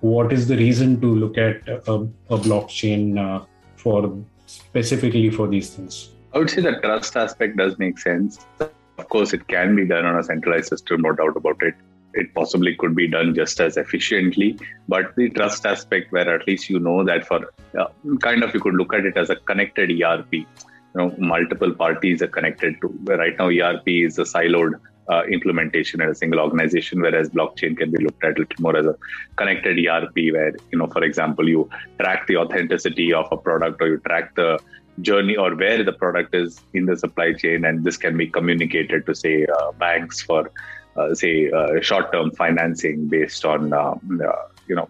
What 0.00 0.32
is 0.32 0.48
the 0.48 0.56
reason 0.56 1.00
to 1.00 1.14
look 1.14 1.38
at 1.38 1.68
a, 1.68 1.94
a 2.28 2.38
blockchain 2.38 3.46
for 3.76 4.18
specifically 4.46 5.30
for 5.30 5.46
these 5.46 5.70
things 5.70 6.11
I 6.34 6.38
would 6.38 6.50
say 6.50 6.62
the 6.62 6.80
trust 6.80 7.16
aspect 7.16 7.58
does 7.58 7.78
make 7.78 7.98
sense. 7.98 8.46
Of 8.60 9.08
course, 9.08 9.32
it 9.34 9.46
can 9.48 9.76
be 9.76 9.86
done 9.86 10.06
on 10.06 10.18
a 10.18 10.22
centralized 10.22 10.68
system, 10.68 11.02
no 11.02 11.12
doubt 11.12 11.36
about 11.36 11.62
it. 11.62 11.74
It 12.14 12.34
possibly 12.34 12.74
could 12.74 12.94
be 12.94 13.06
done 13.06 13.34
just 13.34 13.60
as 13.60 13.76
efficiently, 13.76 14.58
but 14.88 15.14
the 15.16 15.30
trust 15.30 15.66
aspect, 15.66 16.12
where 16.12 16.34
at 16.34 16.46
least 16.46 16.68
you 16.70 16.78
know 16.78 17.04
that 17.04 17.26
for 17.26 17.52
uh, 17.78 17.86
kind 18.20 18.42
of 18.42 18.54
you 18.54 18.60
could 18.60 18.74
look 18.74 18.92
at 18.94 19.06
it 19.06 19.16
as 19.16 19.30
a 19.30 19.36
connected 19.36 19.90
ERP. 19.90 20.32
You 20.32 20.46
know, 20.94 21.14
multiple 21.18 21.74
parties 21.74 22.20
are 22.22 22.28
connected 22.28 22.80
to. 22.82 22.88
Right 23.04 23.36
now, 23.38 23.48
ERP 23.48 23.88
is 23.88 24.18
a 24.18 24.22
siloed 24.22 24.78
uh, 25.10 25.24
implementation 25.24 26.00
in 26.00 26.10
a 26.10 26.14
single 26.14 26.40
organization, 26.40 27.00
whereas 27.00 27.30
blockchain 27.30 27.76
can 27.76 27.90
be 27.90 28.04
looked 28.04 28.22
at 28.24 28.36
a 28.36 28.40
little 28.40 28.62
more 28.62 28.76
as 28.76 28.86
a 28.86 28.96
connected 29.36 29.78
ERP, 29.86 30.14
where 30.32 30.52
you 30.70 30.78
know, 30.78 30.86
for 30.86 31.02
example, 31.02 31.48
you 31.48 31.68
track 31.98 32.26
the 32.26 32.36
authenticity 32.36 33.12
of 33.12 33.26
a 33.32 33.36
product 33.36 33.80
or 33.80 33.88
you 33.88 33.98
track 33.98 34.34
the 34.34 34.58
journey 35.00 35.36
or 35.36 35.54
where 35.56 35.82
the 35.82 35.92
product 35.92 36.34
is 36.34 36.60
in 36.74 36.86
the 36.86 36.96
supply 36.96 37.32
chain 37.32 37.64
and 37.64 37.84
this 37.84 37.96
can 37.96 38.16
be 38.16 38.26
communicated 38.26 39.06
to 39.06 39.14
say 39.14 39.46
uh, 39.46 39.72
banks 39.72 40.20
for 40.20 40.50
uh, 40.96 41.14
say 41.14 41.50
uh, 41.50 41.80
short 41.80 42.12
term 42.12 42.30
financing 42.32 43.08
based 43.08 43.44
on 43.44 43.72
uh, 43.72 43.94
uh, 44.28 44.46
you 44.68 44.76
know 44.76 44.88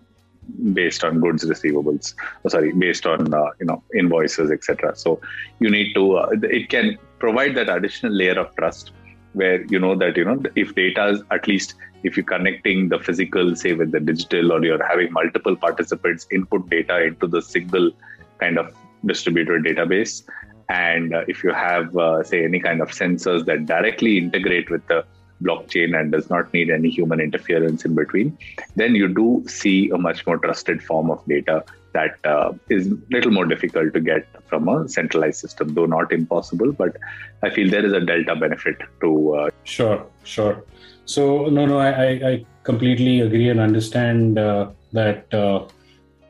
based 0.72 1.04
on 1.04 1.20
goods 1.20 1.44
receivables 1.44 2.14
oh, 2.44 2.48
sorry 2.48 2.72
based 2.72 3.06
on 3.06 3.32
uh, 3.32 3.50
you 3.60 3.66
know 3.66 3.82
invoices 3.94 4.50
etc 4.50 4.94
so 4.96 5.20
you 5.60 5.70
need 5.70 5.94
to 5.94 6.18
it 6.42 6.68
can 6.68 6.98
provide 7.20 7.54
that 7.54 7.68
additional 7.68 8.12
layer 8.12 8.38
of 8.38 8.54
trust 8.56 8.90
where 9.34 9.64
you 9.66 9.78
know 9.78 9.94
that 9.94 10.16
you 10.16 10.24
know 10.24 10.42
if 10.56 10.74
data 10.74 11.06
is 11.10 11.22
at 11.30 11.46
least 11.46 11.74
if 12.02 12.16
you're 12.16 12.26
connecting 12.26 12.88
the 12.88 12.98
physical 12.98 13.54
say 13.54 13.72
with 13.72 13.92
the 13.92 14.00
digital 14.00 14.52
or 14.52 14.64
you're 14.64 14.84
having 14.84 15.12
multiple 15.12 15.54
participants 15.54 16.26
input 16.32 16.68
data 16.68 17.04
into 17.04 17.28
the 17.28 17.40
single 17.40 17.92
kind 18.40 18.58
of 18.58 18.74
distributed 19.06 19.64
database. 19.64 20.22
And 20.68 21.14
uh, 21.14 21.24
if 21.28 21.44
you 21.44 21.52
have, 21.52 21.96
uh, 21.96 22.22
say, 22.22 22.44
any 22.44 22.60
kind 22.60 22.80
of 22.80 22.90
sensors 22.90 23.44
that 23.46 23.66
directly 23.66 24.18
integrate 24.18 24.70
with 24.70 24.86
the 24.86 25.04
blockchain 25.42 25.98
and 25.98 26.12
does 26.12 26.30
not 26.30 26.52
need 26.54 26.70
any 26.70 26.88
human 26.88 27.20
interference 27.20 27.84
in 27.84 27.94
between, 27.94 28.38
then 28.76 28.94
you 28.94 29.08
do 29.08 29.44
see 29.46 29.90
a 29.90 29.98
much 29.98 30.26
more 30.26 30.38
trusted 30.38 30.82
form 30.82 31.10
of 31.10 31.24
data 31.26 31.64
that 31.92 32.16
uh, 32.24 32.52
is 32.70 32.90
little 33.10 33.30
more 33.30 33.44
difficult 33.44 33.92
to 33.92 34.00
get 34.00 34.26
from 34.46 34.68
a 34.68 34.88
centralized 34.88 35.40
system, 35.40 35.74
though 35.74 35.86
not 35.86 36.12
impossible. 36.12 36.72
But 36.72 36.96
I 37.42 37.50
feel 37.50 37.70
there 37.70 37.84
is 37.84 37.92
a 37.92 38.00
delta 38.00 38.36
benefit 38.36 38.76
to. 39.00 39.34
Uh, 39.34 39.50
sure, 39.64 40.06
sure. 40.24 40.64
So 41.04 41.46
no, 41.46 41.66
no, 41.66 41.78
I, 41.78 42.08
I 42.30 42.46
completely 42.62 43.20
agree 43.20 43.48
and 43.48 43.60
understand 43.60 44.38
uh, 44.38 44.70
that 44.92 45.32
uh, 45.34 45.66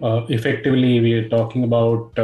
uh, 0.03 0.27
effectively 0.29 1.01
we 1.01 1.13
are 1.15 1.29
talking 1.29 1.65
about 1.65 2.19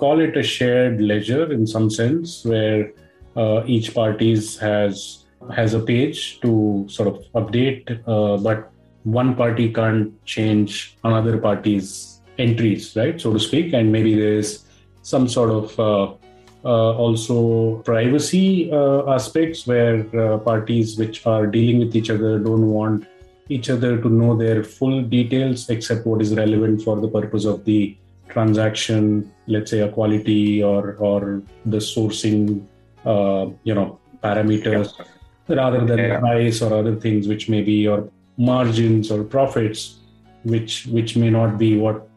call 0.00 0.20
it 0.20 0.36
a 0.36 0.42
shared 0.42 1.00
ledger 1.00 1.52
in 1.52 1.66
some 1.66 1.90
sense, 1.90 2.44
where 2.44 2.92
uh, 3.36 3.62
each 3.66 3.94
parties 3.94 4.58
has 4.58 5.26
has 5.56 5.74
a 5.74 5.80
page 5.80 6.40
to 6.40 6.86
sort 6.88 7.08
of 7.08 7.16
update, 7.40 7.84
uh, 8.06 8.36
but 8.42 8.70
one 9.04 9.34
party 9.34 9.72
can't 9.72 10.12
change 10.24 10.96
another 11.04 11.38
party's 11.38 12.20
entries, 12.38 12.94
right, 12.96 13.20
so 13.20 13.32
to 13.32 13.38
speak, 13.38 13.72
and 13.72 13.90
maybe 13.90 14.14
there 14.14 14.34
is 14.34 14.64
some 15.02 15.28
sort 15.28 15.50
of 15.50 15.80
uh, 15.80 16.14
uh 16.62 16.92
also 17.02 17.76
privacy 17.84 18.70
uh, 18.70 19.10
aspects 19.14 19.66
where 19.66 20.04
uh, 20.24 20.36
parties 20.38 20.98
which 20.98 21.26
are 21.26 21.46
dealing 21.46 21.78
with 21.78 21.96
each 21.96 22.10
other 22.10 22.38
don't 22.38 22.66
want 22.66 23.06
each 23.48 23.70
other 23.70 24.00
to 24.02 24.08
know 24.08 24.36
their 24.36 24.62
full 24.62 25.02
details 25.02 25.70
except 25.70 26.06
what 26.06 26.20
is 26.20 26.34
relevant 26.34 26.82
for 26.82 27.00
the 27.00 27.08
purpose 27.08 27.46
of 27.46 27.64
the 27.64 27.96
transaction, 28.30 29.32
let's 29.46 29.70
say 29.70 29.80
a 29.80 29.88
quality 29.88 30.62
or 30.62 30.94
or 30.96 31.42
the 31.66 31.78
sourcing, 31.78 32.66
uh, 33.04 33.46
you 33.64 33.74
know, 33.74 33.98
parameters, 34.22 34.92
yeah. 34.98 35.56
rather 35.56 35.84
than 35.84 35.98
yeah. 35.98 36.18
price 36.18 36.62
or 36.62 36.72
other 36.74 36.96
things 36.96 37.28
which 37.28 37.48
may 37.48 37.62
be 37.62 37.72
your 37.72 38.08
margins 38.36 39.10
or 39.10 39.24
profits, 39.24 39.98
which 40.44 40.86
which 40.86 41.16
may 41.16 41.30
not 41.30 41.58
be 41.58 41.76
what 41.76 42.08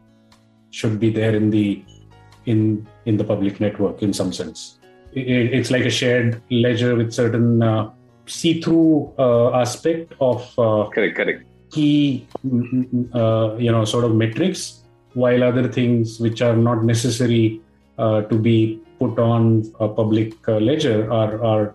should 0.70 0.98
be 0.98 1.10
there 1.10 1.34
in 1.34 1.50
the 1.50 1.82
in 2.46 2.86
in 3.06 3.16
the 3.16 3.24
public 3.24 3.60
network 3.60 4.02
in 4.02 4.12
some 4.12 4.32
sense. 4.32 4.78
It, 5.12 5.54
it's 5.54 5.70
like 5.70 5.84
a 5.84 5.90
shared 5.90 6.42
ledger 6.50 6.94
with 6.96 7.12
certain 7.12 7.62
uh, 7.62 7.90
see-through 8.26 9.12
uh, 9.18 9.52
aspect 9.54 10.14
of 10.20 10.40
uh, 10.58 10.88
correct 10.90 11.16
correct 11.16 11.44
key, 11.74 12.26
uh, 13.12 13.56
you 13.58 13.72
know, 13.72 13.84
sort 13.84 14.04
of 14.04 14.14
metrics, 14.14 14.83
while 15.14 15.42
other 15.42 15.68
things 15.68 16.20
which 16.20 16.42
are 16.42 16.56
not 16.56 16.84
necessary 16.84 17.60
uh, 17.98 18.22
to 18.22 18.38
be 18.38 18.80
put 18.98 19.18
on 19.18 19.72
a 19.80 19.88
public 19.88 20.34
uh, 20.48 20.58
ledger 20.58 21.10
are, 21.12 21.42
are 21.44 21.74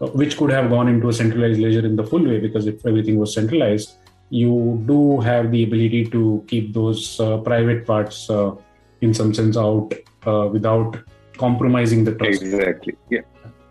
which 0.00 0.36
could 0.36 0.50
have 0.50 0.70
gone 0.70 0.88
into 0.88 1.08
a 1.08 1.12
centralized 1.12 1.60
ledger 1.60 1.84
in 1.84 1.96
the 1.96 2.04
full 2.04 2.24
way 2.24 2.38
because 2.38 2.66
if 2.66 2.84
everything 2.86 3.18
was 3.18 3.34
centralized, 3.34 3.96
you 4.30 4.82
do 4.86 5.20
have 5.20 5.50
the 5.50 5.64
ability 5.64 6.04
to 6.06 6.44
keep 6.46 6.72
those 6.72 7.18
uh, 7.20 7.38
private 7.38 7.86
parts 7.86 8.30
uh, 8.30 8.54
in 9.00 9.12
some 9.12 9.34
sense 9.34 9.56
out 9.56 9.92
uh, 10.26 10.48
without 10.52 10.98
compromising 11.36 12.04
the 12.04 12.14
trust. 12.14 12.42
Exactly. 12.42 12.94
Yeah. 13.10 13.20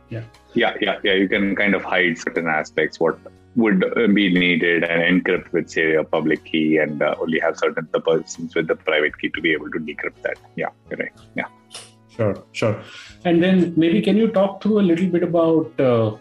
Yeah. 0.09 0.23
Yeah. 0.53 0.75
Yeah. 0.81 0.99
Yeah. 1.03 1.13
You 1.13 1.29
can 1.29 1.55
kind 1.55 1.75
of 1.75 1.83
hide 1.83 2.17
certain 2.17 2.47
aspects. 2.47 2.99
What 2.99 3.19
would 3.57 3.83
be 4.13 4.25
needed 4.31 4.83
and 4.83 5.01
encrypt 5.11 5.51
with 5.51 5.69
say 5.69 5.95
a 5.95 6.03
public 6.03 6.45
key 6.45 6.77
and 6.77 7.01
uh, 7.01 7.15
only 7.19 7.39
have 7.39 7.57
certain 7.57 7.87
the 7.91 7.99
persons 7.99 8.55
with 8.55 8.67
the 8.67 8.75
private 8.75 9.17
key 9.19 9.29
to 9.29 9.41
be 9.41 9.51
able 9.51 9.69
to 9.71 9.79
decrypt 9.79 10.21
that. 10.21 10.37
Yeah 10.55 10.69
right. 10.91 11.11
Yeah. 11.35 11.49
Sure 12.15 12.35
sure. 12.51 12.79
And 13.25 13.43
then 13.43 13.73
maybe 13.75 14.01
can 14.01 14.15
you 14.15 14.27
talk 14.27 14.61
through 14.61 14.79
a 14.79 14.85
little 14.91 15.07
bit 15.07 15.23
about 15.23 15.79
uh, 15.79 16.15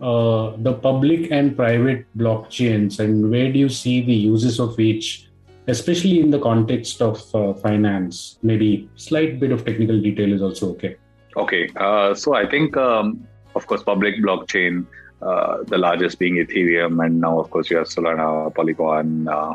uh, 0.00 0.56
the 0.58 0.74
public 0.74 1.30
and 1.30 1.56
private 1.56 2.06
blockchains 2.18 2.98
and 2.98 3.30
where 3.30 3.52
do 3.52 3.58
you 3.58 3.68
see 3.68 4.00
the 4.02 4.14
uses 4.14 4.58
of 4.58 4.78
each 4.80 5.26
especially 5.68 6.18
in 6.18 6.30
the 6.30 6.40
context 6.40 7.00
of 7.00 7.22
uh, 7.34 7.52
finance? 7.54 8.38
Maybe 8.42 8.90
slight 8.96 9.38
bit 9.38 9.52
of 9.52 9.64
technical 9.64 10.00
detail 10.00 10.32
is 10.32 10.42
also 10.42 10.70
okay. 10.70 10.96
Okay 11.36 11.68
uh, 11.76 12.14
so 12.14 12.34
i 12.34 12.44
think 12.44 12.76
um, 12.76 13.28
of 13.54 13.68
course 13.68 13.84
public 13.84 14.16
blockchain 14.16 14.86
uh, 15.22 15.62
the 15.64 15.78
largest 15.78 16.18
being 16.18 16.36
Ethereum, 16.36 17.04
and 17.04 17.20
now 17.20 17.38
of 17.38 17.50
course 17.50 17.70
you 17.70 17.76
have 17.76 17.86
Solana, 17.86 18.54
Polygon, 18.54 19.28
uh, 19.28 19.54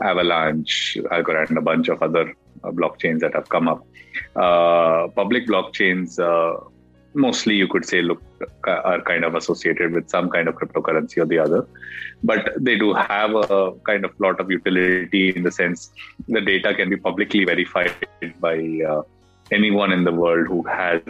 Avalanche, 0.00 0.98
Algorand, 1.12 1.50
and 1.50 1.58
a 1.58 1.62
bunch 1.62 1.88
of 1.88 2.02
other 2.02 2.34
uh, 2.64 2.70
blockchains 2.70 3.20
that 3.20 3.34
have 3.34 3.48
come 3.48 3.68
up. 3.68 3.86
Uh, 4.34 5.08
public 5.08 5.46
blockchains, 5.46 6.18
uh, 6.18 6.58
mostly 7.14 7.54
you 7.54 7.68
could 7.68 7.84
say, 7.84 8.02
look 8.02 8.22
are 8.64 9.00
kind 9.02 9.24
of 9.24 9.34
associated 9.34 9.92
with 9.92 10.08
some 10.08 10.30
kind 10.30 10.48
of 10.48 10.54
cryptocurrency 10.54 11.18
or 11.18 11.26
the 11.26 11.38
other, 11.38 11.66
but 12.22 12.52
they 12.58 12.76
do 12.76 12.92
have 12.92 13.34
a 13.34 13.72
kind 13.84 14.04
of 14.04 14.12
lot 14.18 14.40
of 14.40 14.50
utility 14.50 15.30
in 15.30 15.42
the 15.42 15.50
sense 15.50 15.90
the 16.28 16.40
data 16.40 16.74
can 16.74 16.88
be 16.88 16.96
publicly 16.96 17.44
verified 17.44 17.94
by 18.40 18.56
anyone 19.50 19.92
in 19.92 20.04
the 20.04 20.12
world 20.12 20.46
who 20.46 20.62
has 20.64 21.00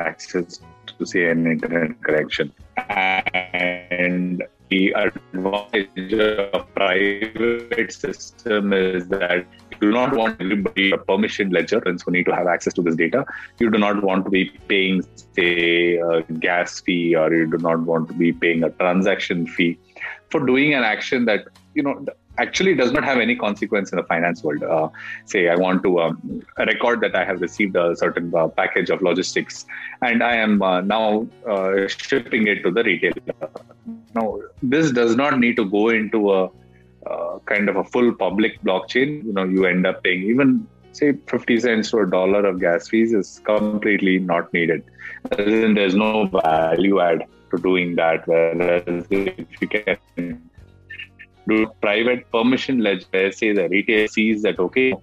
access 0.00 0.60
to 1.00 1.06
say 1.06 1.24
an 1.30 1.46
internet 1.46 2.00
connection. 2.02 2.52
And 2.76 4.44
the 4.68 4.92
advantage 4.92 6.12
of 6.12 6.74
private 6.74 7.92
system 7.92 8.72
is 8.72 9.08
that 9.08 9.44
you 9.72 9.78
do 9.80 9.90
not 9.90 10.14
want 10.14 10.40
everybody 10.40 10.92
a 10.92 10.98
permission 10.98 11.50
ledger 11.50 11.82
and 11.86 12.00
so 12.00 12.10
need 12.10 12.26
to 12.26 12.34
have 12.34 12.46
access 12.46 12.74
to 12.74 12.82
this 12.82 12.96
data. 12.96 13.24
You 13.58 13.70
do 13.70 13.78
not 13.78 14.02
want 14.02 14.24
to 14.26 14.30
be 14.30 14.44
paying, 14.68 15.02
say, 15.34 15.96
a 15.96 16.22
gas 16.46 16.80
fee 16.80 17.16
or 17.16 17.34
you 17.34 17.50
do 17.50 17.58
not 17.58 17.80
want 17.80 18.08
to 18.08 18.14
be 18.14 18.32
paying 18.32 18.62
a 18.62 18.70
transaction 18.70 19.46
fee 19.46 19.78
for 20.30 20.44
doing 20.46 20.74
an 20.74 20.84
action 20.84 21.24
that, 21.24 21.46
you 21.74 21.82
know, 21.82 22.04
actually 22.42 22.74
does 22.74 22.92
not 22.92 23.04
have 23.04 23.18
any 23.18 23.36
consequence 23.36 23.92
in 23.92 23.96
the 23.96 24.04
finance 24.04 24.42
world. 24.42 24.62
Uh, 24.62 24.88
say 25.24 25.48
I 25.48 25.56
want 25.56 25.82
to 25.84 26.00
um, 26.00 26.42
record 26.58 27.00
that 27.02 27.14
I 27.14 27.24
have 27.24 27.40
received 27.40 27.76
a 27.76 27.96
certain 27.96 28.34
uh, 28.34 28.48
package 28.48 28.90
of 28.90 29.02
logistics, 29.02 29.66
and 30.02 30.22
I 30.22 30.36
am 30.36 30.62
uh, 30.62 30.80
now 30.80 31.26
uh, 31.46 31.88
shipping 31.88 32.46
it 32.46 32.62
to 32.64 32.70
the 32.70 32.82
retailer. 32.82 33.50
Now, 34.14 34.40
this 34.62 34.92
does 34.92 35.16
not 35.16 35.38
need 35.38 35.56
to 35.56 35.64
go 35.64 35.88
into 35.90 36.32
a 36.32 36.50
uh, 37.06 37.38
kind 37.46 37.68
of 37.68 37.76
a 37.76 37.84
full 37.84 38.12
public 38.14 38.60
blockchain. 38.62 39.24
You 39.24 39.32
know, 39.32 39.44
you 39.44 39.66
end 39.66 39.86
up 39.86 40.02
paying 40.02 40.22
even 40.24 40.66
say 40.92 41.12
50 41.26 41.60
cents 41.60 41.90
to 41.90 41.98
a 42.00 42.06
dollar 42.10 42.44
of 42.46 42.60
gas 42.60 42.88
fees 42.88 43.12
is 43.12 43.40
completely 43.44 44.18
not 44.18 44.52
needed. 44.52 44.82
There's 45.36 45.94
no 45.94 46.26
value 46.26 47.00
add 47.00 47.26
to 47.50 47.58
doing 47.58 47.94
that. 47.96 48.26
Whereas 48.26 49.06
if 49.10 49.62
you 49.62 49.68
can 49.68 50.49
do 51.50 51.66
private 51.86 52.30
permission 52.34 52.80
ledger, 52.86 53.32
say 53.38 53.52
the 53.60 53.68
retail 53.68 54.08
sees 54.16 54.42
that 54.42 54.58
okay, 54.66 54.94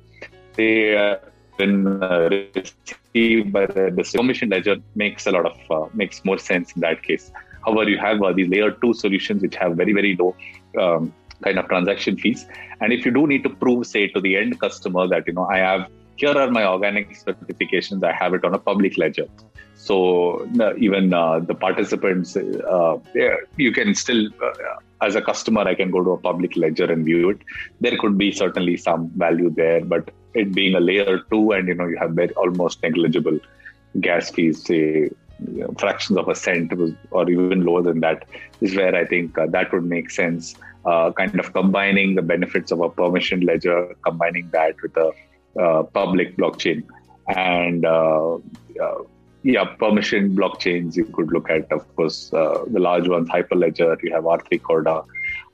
they 0.55 0.73
uh, 0.97 1.17
been 1.57 2.03
uh, 2.03 2.29
received 2.55 3.51
by 3.51 3.65
the, 3.65 3.85
the 3.97 4.05
permission 4.15 4.49
ledger 4.49 4.77
makes 4.95 5.27
a 5.27 5.31
lot 5.37 5.45
of 5.51 5.57
uh, 5.77 5.89
makes 5.93 6.23
more 6.29 6.39
sense 6.49 6.73
in 6.75 6.81
that 6.87 7.03
case. 7.03 7.31
However, 7.65 7.89
you 7.89 7.99
have 8.07 8.21
uh, 8.21 8.33
these 8.39 8.49
layer 8.49 8.71
two 8.83 8.93
solutions 9.03 9.41
which 9.41 9.55
have 9.55 9.75
very 9.83 9.93
very 9.99 10.15
low 10.21 10.31
um, 10.83 11.13
kind 11.43 11.60
of 11.60 11.67
transaction 11.67 12.17
fees, 12.17 12.47
and 12.81 12.93
if 12.93 13.05
you 13.05 13.12
do 13.19 13.27
need 13.27 13.43
to 13.43 13.49
prove, 13.63 13.86
say, 13.86 14.07
to 14.15 14.21
the 14.27 14.36
end 14.38 14.60
customer 14.60 15.07
that 15.13 15.27
you 15.27 15.33
know 15.33 15.47
I 15.57 15.57
have 15.57 15.88
here 16.15 16.36
are 16.43 16.49
my 16.49 16.65
organic 16.65 17.12
certifications, 17.25 18.03
I 18.03 18.12
have 18.12 18.33
it 18.33 18.43
on 18.43 18.53
a 18.55 18.60
public 18.69 18.97
ledger. 18.97 19.27
So 19.88 20.45
uh, 20.60 20.76
even 20.76 21.13
uh, 21.13 21.39
the 21.39 21.56
participants, 21.56 22.36
uh, 22.36 22.97
you 23.56 23.71
can 23.71 23.95
still, 23.95 24.28
uh, 24.43 24.52
as 25.02 25.15
a 25.15 25.21
customer, 25.21 25.62
I 25.62 25.76
can 25.76 25.91
go 25.91 26.04
to 26.04 26.12
a 26.12 26.17
public 26.17 26.58
ledger 26.58 26.91
and 26.91 27.06
view 27.06 27.30
it. 27.30 27.39
There 27.80 27.97
could 27.97 28.17
be 28.17 28.34
certainly 28.34 28.76
some 28.76 29.10
value 29.15 29.50
there, 29.50 29.86
but 29.86 30.12
it 30.34 30.54
being 30.54 30.76
a 30.76 30.82
layer 30.82 31.19
two, 31.32 31.54
and 31.54 31.69
you 31.69 31.76
know 31.76 31.88
you 31.88 31.97
have 31.97 32.12
very, 32.12 32.34
almost 32.34 32.84
negligible 32.84 33.39
gas 34.02 34.30
fees, 34.30 34.65
say 34.65 35.10
you 35.54 35.62
know, 35.62 35.73
fractions 35.80 36.19
of 36.19 36.28
a 36.28 36.36
cent, 36.36 36.73
or 37.12 37.30
even 37.30 37.63
lower 37.63 37.82
than 37.82 38.02
that, 38.02 38.26
is 38.60 38.76
where 38.76 38.93
I 38.93 39.06
think 39.06 39.38
uh, 39.38 39.47
that 39.56 39.71
would 39.71 39.86
make 39.86 40.12
sense. 40.12 40.56
Uh, 40.86 41.12
kind 41.13 41.39
of 41.39 41.54
combining 41.54 42.15
the 42.15 42.21
benefits 42.21 42.73
of 42.73 42.82
a 42.82 42.89
permission 42.89 43.39
ledger, 43.52 43.95
combining 44.04 44.50
that 44.52 44.76
with 44.82 44.97
a 44.97 45.84
public 45.93 46.36
blockchain, 46.36 46.84
and 47.30 47.86
yeah, 49.47 49.63
permission 49.63 50.36
blockchains 50.36 50.97
you 50.97 51.05
could 51.05 51.31
look 51.31 51.49
at, 51.49 51.71
of 51.71 51.83
course, 51.95 52.33
uh, 52.33 52.65
the 52.67 52.79
large 52.79 53.07
ones, 53.07 53.29
Hyperledger, 53.29 53.97
you 54.03 54.12
have 54.13 54.25
R3 54.25 54.62
Corda. 54.62 55.05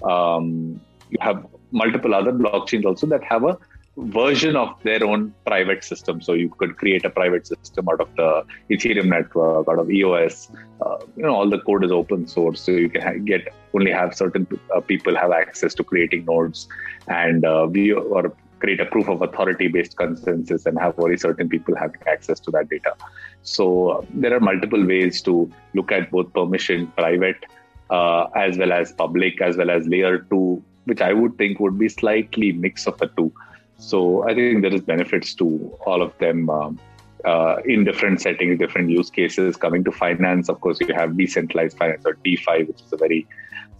Um, 0.03 0.81
you 1.11 1.17
have 1.21 1.45
multiple 1.71 2.15
other 2.15 2.31
blockchains 2.31 2.85
also 2.85 3.05
that 3.07 3.23
have 3.23 3.43
a 3.43 3.55
version 3.97 4.55
of 4.55 4.69
their 4.81 5.03
own 5.03 5.31
private 5.45 5.83
system. 5.83 6.23
So 6.23 6.33
you 6.33 6.49
could 6.49 6.75
create 6.77 7.05
a 7.05 7.11
private 7.11 7.45
system 7.45 7.87
out 7.87 8.01
of 8.01 8.09
the 8.15 8.43
Ethereum 8.71 9.05
network, 9.05 9.67
out 9.69 9.77
of 9.77 9.91
EOS. 9.91 10.49
Uh, 10.81 10.97
you 11.15 11.21
know, 11.21 11.35
all 11.35 11.47
the 11.47 11.59
code 11.59 11.85
is 11.85 11.91
open 11.91 12.27
source, 12.27 12.61
so 12.61 12.71
you 12.71 12.89
can 12.89 13.23
get 13.25 13.53
only 13.75 13.91
have 13.91 14.15
certain 14.15 14.47
uh, 14.75 14.81
people 14.81 15.15
have 15.15 15.31
access 15.31 15.75
to 15.75 15.83
creating 15.83 16.25
nodes 16.25 16.67
and 17.07 17.45
uh, 17.45 17.67
view 17.67 17.99
or 17.99 18.35
create 18.63 18.79
a 18.79 18.85
proof 18.85 19.09
of 19.09 19.21
authority 19.21 19.67
based 19.67 19.97
consensus 19.97 20.65
and 20.65 20.79
have 20.79 20.95
very 20.95 21.17
certain 21.17 21.49
people 21.49 21.75
having 21.75 22.01
access 22.07 22.39
to 22.39 22.51
that 22.51 22.69
data. 22.69 22.93
So 23.41 24.07
there 24.13 24.33
are 24.33 24.39
multiple 24.39 24.85
ways 24.85 25.21
to 25.23 25.51
look 25.73 25.91
at 25.91 26.09
both 26.11 26.31
permission, 26.33 26.87
private, 27.01 27.45
uh, 27.89 28.23
as 28.35 28.57
well 28.57 28.71
as 28.71 28.93
public, 28.93 29.41
as 29.41 29.57
well 29.57 29.69
as 29.69 29.85
layer 29.87 30.19
two, 30.19 30.63
which 30.85 31.01
I 31.01 31.11
would 31.11 31.37
think 31.37 31.59
would 31.59 31.77
be 31.77 31.89
slightly 31.89 32.53
mix 32.53 32.87
of 32.87 32.97
the 32.99 33.07
two. 33.17 33.33
So 33.77 34.23
I 34.29 34.33
think 34.33 34.61
there 34.61 34.73
is 34.73 34.81
benefits 34.81 35.33
to 35.35 35.47
all 35.85 36.01
of 36.01 36.17
them. 36.19 36.49
Um, 36.49 36.79
uh, 37.25 37.55
in 37.63 37.85
different 37.85 38.19
settings, 38.19 38.59
different 38.59 38.89
use 38.89 39.09
cases. 39.09 39.55
Coming 39.55 39.81
to 39.85 39.93
finance, 39.93 40.49
of 40.49 40.59
course, 40.59 40.81
you 40.81 40.93
have 40.93 41.15
decentralized 41.15 41.77
finance 41.77 42.03
or 42.05 42.17
DeFi, 42.21 42.63
which 42.63 42.81
is 42.81 42.91
a 42.91 42.97
very 42.97 43.25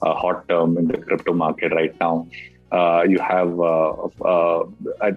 uh, 0.02 0.14
hot 0.14 0.48
term 0.48 0.78
in 0.78 0.88
the 0.88 0.98
crypto 0.98 1.34
market 1.34 1.74
right 1.74 1.94
now. 2.00 2.26
Uh, 2.74 3.04
you 3.08 3.20
have 3.20 3.60
uh, 3.60 3.92
uh, 4.26 4.66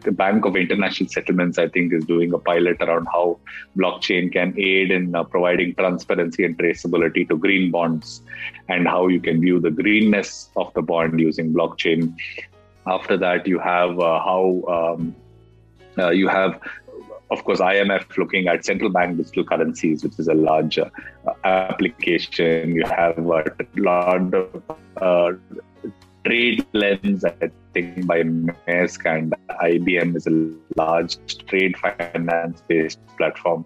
the 0.04 0.12
Bank 0.12 0.44
of 0.44 0.56
International 0.56 1.08
Settlements, 1.08 1.56
I 1.56 1.68
think, 1.68 1.94
is 1.94 2.04
doing 2.04 2.34
a 2.34 2.38
pilot 2.38 2.82
around 2.82 3.06
how 3.06 3.38
blockchain 3.78 4.30
can 4.30 4.52
aid 4.58 4.90
in 4.90 5.14
uh, 5.14 5.24
providing 5.24 5.74
transparency 5.74 6.44
and 6.44 6.58
traceability 6.58 7.26
to 7.30 7.38
green 7.38 7.70
bonds, 7.70 8.20
and 8.68 8.86
how 8.86 9.06
you 9.06 9.20
can 9.20 9.40
view 9.40 9.58
the 9.58 9.70
greenness 9.70 10.50
of 10.54 10.70
the 10.74 10.82
bond 10.82 11.18
using 11.18 11.54
blockchain. 11.54 12.14
After 12.86 13.16
that, 13.16 13.46
you 13.46 13.58
have 13.58 13.96
how 13.96 14.62
um, 14.68 15.16
you 16.12 16.28
have 16.28 16.60
of 17.30 17.42
course, 17.42 17.58
IMF 17.58 18.16
looking 18.16 18.46
at 18.46 18.64
central 18.64 18.88
bank 18.88 19.16
digital 19.16 19.44
currencies, 19.44 20.04
which 20.04 20.16
is 20.18 20.28
a 20.28 20.34
large 20.34 20.78
uh, 20.78 20.88
application. 21.42 22.76
You 22.76 22.84
have 22.86 23.18
a 23.18 23.50
lot 23.74 24.34
of 24.34 24.62
uh, 24.98 25.32
TradeLens, 26.26 27.24
I 27.24 27.50
think, 27.72 28.04
by 28.06 28.22
Maersk 28.22 29.06
and 29.06 29.32
IBM 29.62 30.16
is 30.16 30.26
a 30.26 30.50
large 30.76 31.16
trade 31.46 31.76
finance 31.76 32.62
based 32.66 32.98
platform 33.16 33.64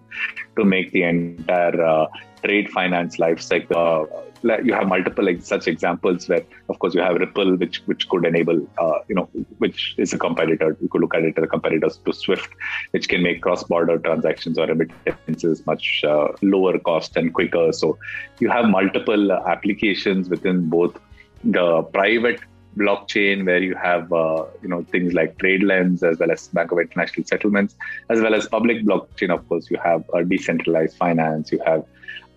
to 0.57 0.63
make 0.63 0.91
the 0.91 1.03
entire 1.03 1.83
uh, 1.83 2.05
trade 2.43 2.69
finance 2.69 3.17
life 3.17 3.41
cycle. 3.41 4.07
Uh, 4.45 4.57
you 4.63 4.73
have 4.73 4.87
multiple 4.87 5.25
like, 5.25 5.41
such 5.41 5.67
examples 5.67 6.29
where, 6.29 6.43
of 6.69 6.77
course, 6.77 6.93
you 6.93 7.01
have 7.01 7.15
Ripple, 7.15 7.57
which 7.57 7.81
which 7.85 8.07
could 8.09 8.25
enable, 8.25 8.67
uh, 8.77 8.99
you 9.07 9.15
know, 9.15 9.27
which 9.57 9.95
is 9.97 10.13
a 10.13 10.19
competitor. 10.19 10.77
You 10.81 10.87
could 10.87 11.01
look 11.01 11.15
at 11.15 11.23
it 11.23 11.37
as 11.37 11.43
a 11.43 11.47
competitor 11.47 11.89
to 11.89 12.13
Swift, 12.13 12.49
which 12.91 13.09
can 13.09 13.23
make 13.23 13.41
cross-border 13.41 13.97
transactions 13.99 14.59
or 14.59 14.67
remittances 14.67 15.65
much 15.65 16.03
uh, 16.07 16.27
lower 16.43 16.77
cost 16.77 17.17
and 17.17 17.33
quicker. 17.33 17.71
So 17.71 17.97
you 18.39 18.49
have 18.49 18.65
multiple 18.65 19.31
applications 19.31 20.29
within 20.29 20.69
both 20.69 20.99
the 21.43 21.81
private 21.83 22.39
blockchain 22.77 23.45
where 23.45 23.61
you 23.61 23.75
have 23.75 24.11
uh, 24.13 24.45
you 24.61 24.69
know 24.69 24.83
things 24.91 25.13
like 25.13 25.37
TradeLens 25.37 26.03
as 26.03 26.19
well 26.19 26.31
as 26.31 26.47
Bank 26.49 26.71
of 26.71 26.79
International 26.79 27.25
Settlements, 27.25 27.75
as 28.09 28.21
well 28.21 28.33
as 28.33 28.47
public 28.47 28.83
blockchain. 28.85 29.29
Of 29.33 29.47
course, 29.47 29.69
you 29.69 29.77
have 29.83 30.03
uh, 30.13 30.21
decentralized 30.21 30.97
finance. 30.97 31.51
You 31.51 31.61
have 31.65 31.85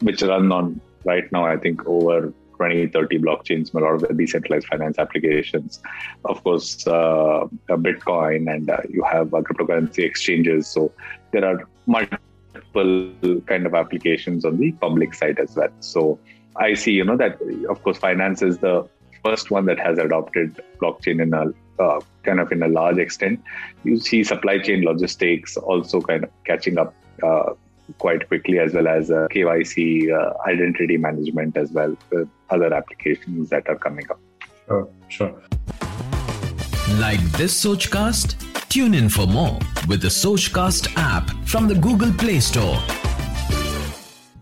which 0.01 0.23
run 0.23 0.51
on 0.53 0.81
right 1.05 1.31
now. 1.33 1.47
I 1.47 1.57
think 1.57 1.87
over 1.87 2.33
20, 2.57 2.89
30 2.89 3.19
blockchains, 3.19 3.75
a 3.75 3.79
lot 3.79 3.95
of 3.95 4.01
the 4.03 4.15
decentralized 4.15 4.67
finance 4.67 4.99
applications. 4.99 5.81
Of 6.25 6.43
course, 6.45 6.87
uh, 6.87 7.47
Bitcoin, 7.69 8.53
and 8.53 8.71
uh, 8.71 8.79
you 8.89 9.03
have 9.05 9.35
uh, 9.35 9.43
cryptocurrency 9.43 10.05
exchanges. 10.05 10.67
So 10.69 10.93
there 11.33 11.45
are 11.45 11.69
multiple 11.87 13.41
kind 13.47 13.67
of 13.67 13.75
applications 13.75 14.45
on 14.45 14.59
the 14.59 14.73
public 14.73 15.15
side 15.15 15.39
as 15.39 15.57
well. 15.57 15.69
So 15.81 16.19
I 16.57 16.75
see, 16.75 16.93
you 16.93 17.05
know, 17.05 17.17
that 17.17 17.41
of 17.69 17.83
course, 17.83 17.99
finance 17.99 18.43
is 18.43 18.59
the 18.59 18.89
first 19.25 19.51
one 19.51 19.65
that 19.67 19.79
has 19.79 19.99
adopted 19.99 20.61
blockchain 20.81 21.23
in 21.23 21.33
a 21.35 21.47
uh, 21.83 22.01
kind 22.23 22.41
of 22.41 22.53
in 22.53 22.63
a 22.63 22.69
large 22.69 22.99
extent. 22.99 23.43
You 23.83 23.99
see 23.99 24.23
supply 24.23 24.59
chain 24.59 24.85
logistics 24.85 25.57
also 25.57 26.01
kind 26.01 26.25
of 26.25 26.31
catching 26.45 26.79
up 26.79 26.95
uh, 27.23 27.55
quite 27.99 28.27
quickly, 28.29 28.59
as 28.59 28.75
well 28.75 28.89
as 28.89 29.11
uh, 29.11 29.27
KYC, 29.31 30.13
uh, 30.13 30.35
identity 30.47 30.97
management, 30.97 31.57
as 31.57 31.73
well 31.73 31.97
with 32.11 32.29
other 32.51 32.73
applications 32.73 33.51
that 33.51 33.69
are 33.69 33.77
coming 33.77 34.09
up. 34.11 34.21
Sure, 34.67 34.89
sure. 35.09 35.43
Like 36.99 37.21
this 37.33 37.65
Sochcast? 37.65 38.41
Tune 38.69 38.95
in 38.95 39.09
for 39.09 39.27
more 39.27 39.59
with 39.89 40.01
the 40.01 40.09
Sochcast 40.09 40.93
app 40.97 41.31
from 41.47 41.69
the 41.69 41.75
Google 41.75 42.13
Play 42.13 42.41
Store. 42.41 42.79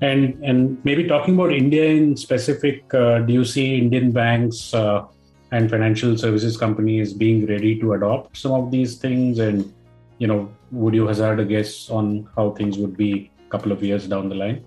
And 0.02 0.42
and 0.42 0.84
maybe 0.84 1.06
talking 1.06 1.34
about 1.34 1.52
India 1.52 1.84
in 1.84 2.16
specific, 2.16 2.92
uh, 2.92 3.20
do 3.20 3.32
you 3.32 3.44
see 3.44 3.78
Indian 3.78 4.10
banks 4.10 4.74
uh, 4.74 5.04
and 5.52 5.70
financial 5.70 6.18
services 6.18 6.56
companies 6.56 7.12
being 7.12 7.46
ready 7.46 7.78
to 7.78 7.92
adopt 7.92 8.36
some 8.36 8.52
of 8.52 8.72
these 8.72 8.96
things? 8.96 9.38
And 9.38 9.72
you 10.18 10.26
know, 10.26 10.50
would 10.72 10.94
you 10.94 11.06
hazard 11.06 11.38
a 11.38 11.44
guess 11.44 11.88
on 11.88 12.28
how 12.34 12.50
things 12.50 12.78
would 12.78 12.96
be 12.96 13.30
a 13.46 13.50
couple 13.50 13.70
of 13.70 13.82
years 13.82 14.08
down 14.08 14.28
the 14.28 14.34
line? 14.34 14.64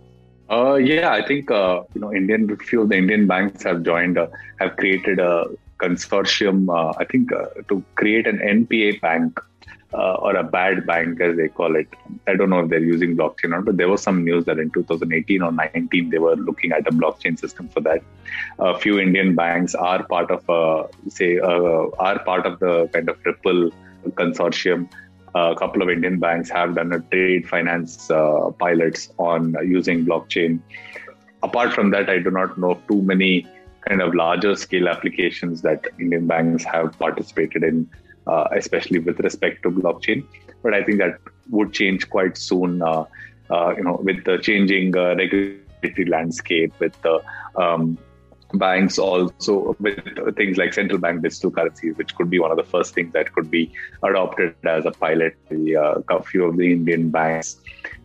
Uh, 0.49 0.75
yeah, 0.75 1.11
I 1.11 1.25
think 1.25 1.51
uh, 1.51 1.83
you 1.93 1.99
know 1.99 2.13
Indian 2.13 2.55
few 2.55 2.83
of 2.83 2.89
the 2.89 2.95
Indian 2.95 3.27
banks 3.27 3.63
have 3.63 3.83
joined, 3.83 4.17
uh, 4.17 4.27
have 4.59 4.77
created 4.77 5.19
a 5.19 5.47
consortium. 5.79 6.69
Uh, 6.69 6.93
I 6.97 7.03
think 7.03 7.33
uh, 7.33 7.47
to 7.67 7.83
create 7.95 8.25
an 8.25 8.37
NPA 8.37 9.01
bank 9.01 9.37
uh, 9.95 10.15
or 10.15 10.35
a 10.35 10.43
bad 10.43 10.85
bank, 10.85 11.21
as 11.21 11.37
they 11.37 11.47
call 11.47 11.75
it. 11.75 11.87
I 12.27 12.35
don't 12.35 12.49
know 12.49 12.59
if 12.59 12.69
they're 12.69 12.79
using 12.79 13.15
blockchain 13.15 13.45
or 13.45 13.49
not, 13.49 13.65
but 13.65 13.77
there 13.77 13.87
was 13.87 14.01
some 14.01 14.23
news 14.23 14.45
that 14.45 14.59
in 14.59 14.69
2018 14.71 15.41
or 15.41 15.51
19 15.51 16.09
they 16.09 16.17
were 16.17 16.35
looking 16.35 16.71
at 16.71 16.87
a 16.87 16.91
blockchain 16.91 17.39
system 17.39 17.69
for 17.69 17.79
that. 17.81 18.03
A 18.59 18.77
few 18.77 18.99
Indian 18.99 19.35
banks 19.35 19.73
are 19.73 20.03
part 20.03 20.31
of, 20.31 20.49
uh, 20.49 20.87
say, 21.07 21.39
uh, 21.39 21.87
are 21.97 22.19
part 22.19 22.45
of 22.45 22.59
the 22.59 22.87
kind 22.93 23.09
of 23.09 23.17
Ripple 23.25 23.71
consortium. 24.21 24.89
a 25.39 25.53
couple 25.59 25.81
of 25.83 25.89
Indian 25.89 26.17
banks 26.17 26.49
have 26.49 26.75
done 26.75 26.93
a 26.93 26.99
trade 27.13 27.47
finance 27.47 28.09
uh, 28.09 28.51
pilots 28.59 29.09
on 29.17 29.55
using 29.71 30.05
blockchain. 30.05 30.61
Apart 31.43 31.73
from 31.73 31.89
that, 31.91 32.09
I 32.09 32.19
do 32.19 32.31
not 32.31 32.57
know 32.57 32.79
too 32.87 33.01
many 33.01 33.45
kind 33.87 34.01
of 34.01 34.15
larger 34.15 34.55
scale 34.55 34.87
applications 34.87 35.61
that 35.61 35.87
Indian 35.99 36.25
banks 36.27 36.63
have 36.63 36.97
participated 36.97 37.63
in 37.63 37.89
uh, 38.27 38.47
especially 38.55 38.99
with 38.99 39.19
respect 39.19 39.63
to 39.63 39.71
blockchain. 39.71 40.25
But 40.63 40.73
I 40.73 40.83
think 40.83 40.97
that 40.99 41.19
would 41.49 41.73
change 41.73 42.09
quite 42.09 42.37
soon. 42.37 42.81
Uh, 42.81 43.05
uh, 43.49 43.75
you 43.77 43.83
know, 43.83 43.99
with 44.03 44.23
the 44.23 44.37
changing 44.39 44.91
regulatory 44.91 46.05
landscape, 46.07 46.73
with 46.79 46.99
the 47.03 47.21
um, 47.55 47.97
banks 48.53 48.97
also 48.97 49.75
with 49.79 49.99
things 50.35 50.57
like 50.57 50.73
central 50.73 50.99
bank 50.99 51.21
digital 51.21 51.51
currencies, 51.51 51.95
which 51.97 52.15
could 52.15 52.29
be 52.29 52.39
one 52.39 52.51
of 52.51 52.57
the 52.57 52.63
first 52.63 52.93
things 52.93 53.11
that 53.13 53.33
could 53.33 53.49
be 53.49 53.71
adopted 54.03 54.55
as 54.63 54.85
a 54.85 54.91
pilot. 54.91 55.35
The, 55.49 55.75
uh, 55.75 56.01
a 56.09 56.23
few 56.23 56.45
of 56.45 56.57
the 56.57 56.71
Indian 56.71 57.09
banks 57.09 57.57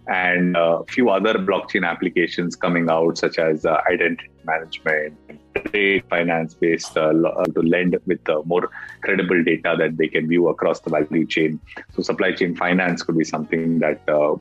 and 0.06 0.56
a 0.56 0.82
few 0.88 1.10
other 1.10 1.34
blockchain 1.34 1.86
applications 1.86 2.56
coming 2.56 2.90
out, 2.90 3.18
such 3.18 3.38
as 3.38 3.64
uh, 3.64 3.80
identity 3.88 4.30
management, 4.44 5.16
trade 5.54 6.04
finance 6.08 6.54
based 6.54 6.96
uh, 6.96 7.10
uh, 7.10 7.44
to 7.44 7.62
lend 7.62 7.98
with 8.06 8.28
uh, 8.28 8.42
more 8.44 8.70
credible 9.02 9.42
data 9.42 9.74
that 9.78 9.96
they 9.96 10.08
can 10.08 10.28
view 10.28 10.48
across 10.48 10.80
the 10.80 10.90
value 10.90 11.26
chain. 11.26 11.60
So, 11.92 12.02
supply 12.02 12.32
chain 12.32 12.54
finance 12.56 13.02
could 13.02 13.18
be 13.18 13.24
something 13.24 13.78
that 13.80 14.00
uh, 14.08 14.36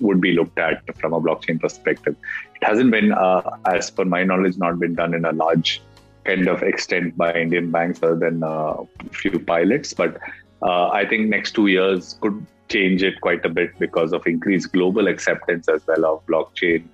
would 0.00 0.20
be 0.20 0.32
looked 0.32 0.58
at 0.58 0.82
from 0.98 1.12
a 1.12 1.20
blockchain 1.20 1.60
perspective. 1.60 2.16
It 2.60 2.64
hasn't 2.64 2.90
been, 2.90 3.12
uh, 3.12 3.42
as 3.66 3.90
per 3.90 4.04
my 4.04 4.24
knowledge, 4.24 4.56
not 4.58 4.78
been 4.78 4.94
done 4.94 5.14
in 5.14 5.24
a 5.24 5.32
large 5.32 5.82
kind 6.24 6.48
of 6.48 6.62
extent 6.62 7.16
by 7.16 7.32
Indian 7.32 7.70
banks 7.70 8.02
other 8.02 8.16
than 8.16 8.42
a 8.42 8.84
few 9.12 9.38
pilots, 9.38 9.94
but 9.94 10.18
I 10.62 11.06
think 11.06 11.28
next 11.28 11.52
two 11.52 11.68
years 11.68 12.18
could 12.20 12.44
change 12.68 13.02
it 13.02 13.20
quite 13.20 13.44
a 13.44 13.48
bit 13.48 13.78
because 13.78 14.12
of 14.12 14.26
increased 14.26 14.72
global 14.72 15.08
acceptance 15.08 15.68
as 15.68 15.86
well 15.86 16.04
of 16.04 16.26
blockchain. 16.26 16.84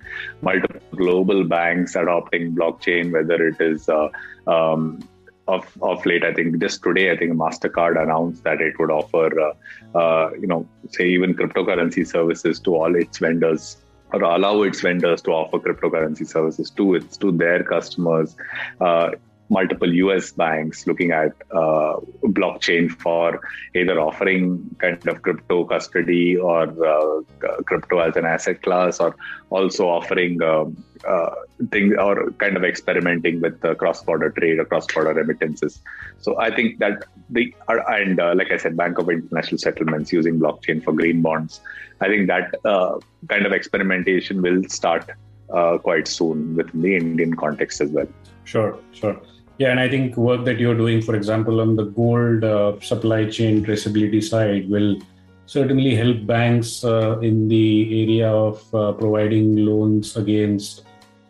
Multiple 0.41 0.81
global 0.95 1.43
banks 1.43 1.95
adopting 1.95 2.55
blockchain, 2.55 3.11
whether 3.11 3.47
it 3.47 3.59
is 3.59 3.89
uh, 3.89 4.09
um, 4.47 5.07
of, 5.47 5.65
of 5.81 6.05
late, 6.05 6.23
I 6.23 6.33
think 6.33 6.57
just 6.59 6.81
today, 6.81 7.11
I 7.11 7.17
think 7.17 7.33
Mastercard 7.33 8.01
announced 8.01 8.43
that 8.43 8.61
it 8.61 8.79
would 8.79 8.89
offer, 8.89 9.29
uh, 9.39 9.97
uh, 9.97 10.31
you 10.39 10.47
know, 10.47 10.67
say 10.89 11.07
even 11.09 11.35
cryptocurrency 11.35 12.07
services 12.07 12.59
to 12.61 12.75
all 12.75 12.95
its 12.95 13.19
vendors 13.19 13.77
or 14.13 14.23
allow 14.23 14.61
its 14.63 14.81
vendors 14.81 15.21
to 15.23 15.31
offer 15.31 15.59
cryptocurrency 15.59 16.27
services 16.27 16.69
to 16.71 16.95
its 16.95 17.17
to 17.17 17.31
their 17.31 17.63
customers. 17.63 18.35
Uh, 18.79 19.11
multiple 19.49 19.93
US 19.93 20.31
banks 20.31 20.87
looking 20.87 21.11
at 21.11 21.33
uh, 21.51 21.97
blockchain 22.23 22.89
for 22.89 23.39
either 23.75 23.99
offering 23.99 24.75
kind 24.79 25.07
of 25.07 25.21
crypto 25.21 25.65
custody 25.65 26.35
or 26.37 26.63
uh, 26.63 27.21
crypto 27.65 27.99
as 27.99 28.15
an 28.15 28.25
asset 28.25 28.61
class, 28.61 28.99
or 28.99 29.15
also 29.49 29.87
offering 29.87 30.41
um, 30.41 30.83
uh, 31.07 31.31
things 31.71 31.93
or 31.99 32.31
kind 32.33 32.57
of 32.57 32.63
experimenting 32.63 33.39
with 33.41 33.59
cross-border 33.77 34.31
trade 34.31 34.59
or 34.59 34.65
cross-border 34.65 35.13
remittances. 35.13 35.81
So 36.19 36.39
I 36.39 36.53
think 36.53 36.79
that 36.79 37.03
the 37.29 37.53
and 37.67 38.19
uh, 38.19 38.33
like 38.35 38.51
I 38.51 38.57
said, 38.57 38.75
Bank 38.75 38.97
of 38.97 39.09
International 39.09 39.57
Settlements 39.57 40.11
using 40.11 40.39
blockchain 40.39 40.83
for 40.83 40.93
green 40.93 41.21
bonds. 41.21 41.61
I 42.01 42.07
think 42.07 42.27
that 42.27 42.55
uh, 42.65 42.99
kind 43.29 43.45
of 43.45 43.53
experimentation 43.53 44.41
will 44.41 44.63
start 44.67 45.09
uh, 45.53 45.77
quite 45.77 46.07
soon 46.07 46.55
within 46.55 46.81
the 46.81 46.95
Indian 46.95 47.35
context 47.35 47.81
as 47.81 47.89
well. 47.91 48.07
Sure, 48.43 48.77
sure. 48.91 49.19
Yeah, 49.57 49.71
and 49.71 49.79
I 49.79 49.87
think 49.87 50.17
work 50.17 50.43
that 50.45 50.59
you're 50.59 50.75
doing, 50.75 51.01
for 51.01 51.15
example, 51.15 51.61
on 51.61 51.75
the 51.75 51.85
gold 51.85 52.43
uh, 52.43 52.79
supply 52.81 53.29
chain 53.29 53.65
traceability 53.65 54.21
side, 54.21 54.69
will 54.69 54.97
certainly 55.45 55.95
help 55.95 56.25
banks 56.25 56.83
uh, 56.83 57.19
in 57.19 57.47
the 57.47 58.03
area 58.03 58.29
of 58.29 58.75
uh, 58.75 58.91
providing 58.93 59.65
loans 59.65 60.17
against 60.17 60.83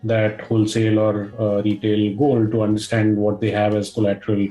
that 0.04 0.42
wholesale 0.42 1.00
or 1.00 1.32
uh, 1.40 1.62
retail 1.62 2.16
gold 2.16 2.52
to 2.52 2.62
understand 2.62 3.18
what 3.18 3.42
they 3.42 3.52
have 3.52 3.76
as 3.76 3.92
collateral 3.92 4.48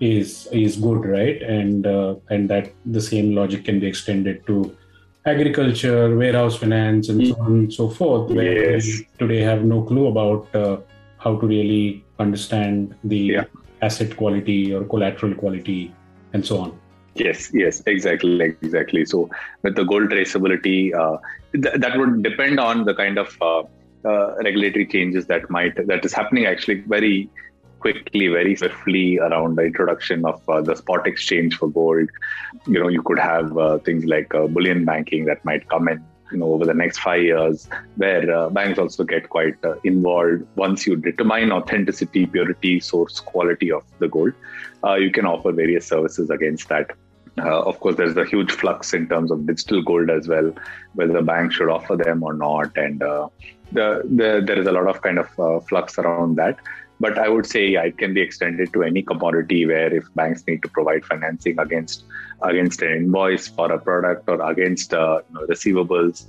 is 0.00 0.46
is 0.52 0.76
good, 0.76 1.04
right? 1.04 1.42
And 1.42 1.86
uh, 1.86 2.16
and 2.30 2.48
that 2.50 2.72
the 2.86 3.00
same 3.00 3.34
logic 3.34 3.64
can 3.64 3.80
be 3.80 3.86
extended 3.86 4.46
to 4.46 4.76
agriculture, 5.26 6.16
warehouse 6.16 6.56
finance, 6.56 7.08
and 7.08 7.26
so 7.26 7.40
on 7.40 7.52
and 7.52 7.72
so 7.72 7.88
forth, 7.88 8.30
where 8.30 8.74
yes. 8.74 9.02
today 9.18 9.40
have 9.40 9.64
no 9.64 9.82
clue 9.82 10.06
about 10.06 10.54
uh, 10.54 10.78
how 11.18 11.36
to 11.36 11.46
really 11.46 12.04
understand 12.18 12.94
the 13.04 13.16
yeah. 13.16 13.44
asset 13.82 14.16
quality 14.16 14.74
or 14.74 14.84
collateral 14.84 15.34
quality 15.34 15.94
and 16.32 16.44
so 16.44 16.58
on. 16.58 16.78
Yes 17.14 17.50
yes 17.52 17.82
exactly 17.86 18.56
exactly. 18.62 19.04
So 19.04 19.30
with 19.62 19.76
the 19.76 19.84
gold 19.84 20.10
traceability 20.10 20.94
uh, 20.94 21.18
th- 21.52 21.74
that 21.74 21.98
would 21.98 22.22
depend 22.22 22.60
on 22.60 22.84
the 22.84 22.94
kind 22.94 23.18
of 23.18 23.36
uh, 23.40 23.62
uh, 24.04 24.34
regulatory 24.44 24.86
changes 24.86 25.26
that 25.26 25.50
might 25.50 25.74
that 25.86 26.04
is 26.04 26.12
happening 26.12 26.46
actually 26.46 26.80
very 26.82 27.28
quickly 27.80 28.28
very 28.28 28.56
swiftly 28.56 29.18
around 29.18 29.56
the 29.56 29.62
introduction 29.62 30.24
of 30.24 30.48
uh, 30.48 30.60
the 30.60 30.74
spot 30.74 31.06
exchange 31.06 31.56
for 31.56 31.68
gold. 31.68 32.08
You 32.66 32.80
know 32.80 32.88
you 32.88 33.02
could 33.02 33.18
have 33.18 33.56
uh, 33.56 33.78
things 33.78 34.04
like 34.04 34.34
uh, 34.34 34.46
bullion 34.46 34.84
banking 34.84 35.24
that 35.26 35.44
might 35.44 35.68
come 35.68 35.88
in 35.88 36.04
you 36.32 36.38
know 36.38 36.52
over 36.52 36.64
the 36.64 36.74
next 36.74 36.98
five 36.98 37.22
years 37.22 37.68
where 37.96 38.30
uh, 38.34 38.48
banks 38.50 38.78
also 38.78 39.04
get 39.04 39.28
quite 39.28 39.54
uh, 39.64 39.74
involved 39.84 40.46
once 40.56 40.86
you 40.86 40.96
determine 40.96 41.52
authenticity 41.52 42.26
purity 42.26 42.80
source 42.80 43.20
quality 43.20 43.70
of 43.72 43.82
the 43.98 44.08
gold. 44.08 44.32
Uh, 44.84 44.94
you 44.94 45.10
can 45.10 45.26
offer 45.26 45.52
various 45.52 45.86
services 45.86 46.30
against 46.30 46.68
that. 46.68 46.90
Uh, 47.38 47.62
of 47.62 47.78
course 47.78 47.94
there's 47.96 48.16
a 48.16 48.24
huge 48.24 48.50
flux 48.50 48.92
in 48.94 49.08
terms 49.08 49.30
of 49.30 49.46
digital 49.46 49.80
gold 49.80 50.10
as 50.10 50.26
well 50.26 50.52
whether 50.94 51.12
the 51.12 51.22
bank 51.22 51.52
should 51.52 51.68
offer 51.68 51.96
them 51.96 52.22
or 52.22 52.32
not. 52.32 52.76
And 52.76 53.02
uh, 53.02 53.28
the, 53.70 54.02
the, 54.04 54.42
there 54.44 54.58
is 54.58 54.66
a 54.66 54.72
lot 54.72 54.88
of 54.88 55.02
kind 55.02 55.18
of 55.18 55.66
flux 55.68 55.98
around 55.98 56.36
that 56.36 56.58
but 57.00 57.18
I 57.18 57.28
would 57.28 57.46
say 57.46 57.68
yeah, 57.68 57.82
it 57.82 57.98
can 57.98 58.14
be 58.14 58.20
extended 58.20 58.72
to 58.72 58.82
any 58.82 59.02
commodity 59.02 59.66
where 59.66 59.94
if 59.94 60.04
banks 60.14 60.44
need 60.46 60.62
to 60.62 60.68
provide 60.68 61.04
financing 61.04 61.58
against 61.58 62.04
against 62.42 62.82
an 62.82 62.92
invoice 62.92 63.48
for 63.48 63.70
a 63.72 63.78
product 63.78 64.28
or 64.28 64.40
against 64.50 64.94
uh, 64.94 65.20
you 65.28 65.34
know, 65.34 65.46
receivables, 65.46 66.26